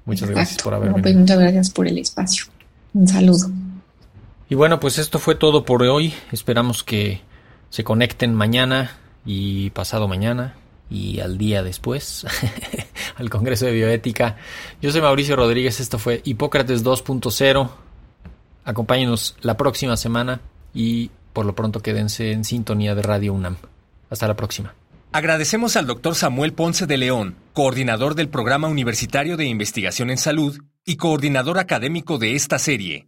Muchas 0.06 0.30
gracias 0.30 0.62
por 0.62 0.74
haber 0.74 0.92
pues 0.94 1.16
muchas 1.16 1.40
gracias 1.40 1.70
por 1.70 1.88
el 1.88 1.98
espacio. 1.98 2.46
Un 2.94 3.08
saludo. 3.08 3.50
Y 4.50 4.56
bueno, 4.56 4.80
pues 4.80 5.00
esto 5.00 5.20
fue 5.20 5.36
todo 5.36 5.66
por 5.66 5.84
hoy. 5.84 6.14
Esperamos 6.32 6.84
que 6.84 7.22
se 7.70 7.84
conecten 7.84 8.36
mañana 8.36 8.98
y 9.26 9.70
pasado 9.72 10.08
mañana 10.08 10.56
y 10.90 11.22
al 11.22 11.38
día 11.38 11.64
después 11.64 12.26
al 13.18 13.30
Congreso 13.30 13.66
de 13.66 13.72
Bioética. 13.72 14.38
Yo 14.82 14.92
soy 14.92 15.02
Mauricio 15.02 15.36
Rodríguez, 15.36 15.80
esto 15.80 15.98
fue 15.98 16.22
Hipócrates 16.24 16.84
2.0. 16.84 17.70
Acompáñenos 18.66 19.36
la 19.42 19.58
próxima 19.58 19.98
semana 19.98 20.42
y 20.74 21.10
por 21.34 21.46
lo 21.46 21.56
pronto 21.56 21.82
quédense 21.82 22.32
en 22.32 22.44
sintonía 22.44 22.96
de 22.96 23.02
Radio 23.02 23.34
UNAM. 23.34 23.58
Hasta 24.10 24.28
la 24.28 24.36
próxima. 24.36 24.76
Agradecemos 25.12 25.76
al 25.76 25.88
doctor 25.88 26.16
Samuel 26.16 26.54
Ponce 26.54 26.86
de 26.86 26.98
León, 26.98 27.36
coordinador 27.54 28.16
del 28.16 28.30
Programa 28.30 28.68
Universitario 28.68 29.38
de 29.38 29.46
Investigación 29.46 30.10
en 30.10 30.18
Salud 30.18 30.60
y 30.84 30.98
coordinador 30.98 31.60
académico 31.60 32.18
de 32.18 32.36
esta 32.36 32.58
serie. 32.58 33.08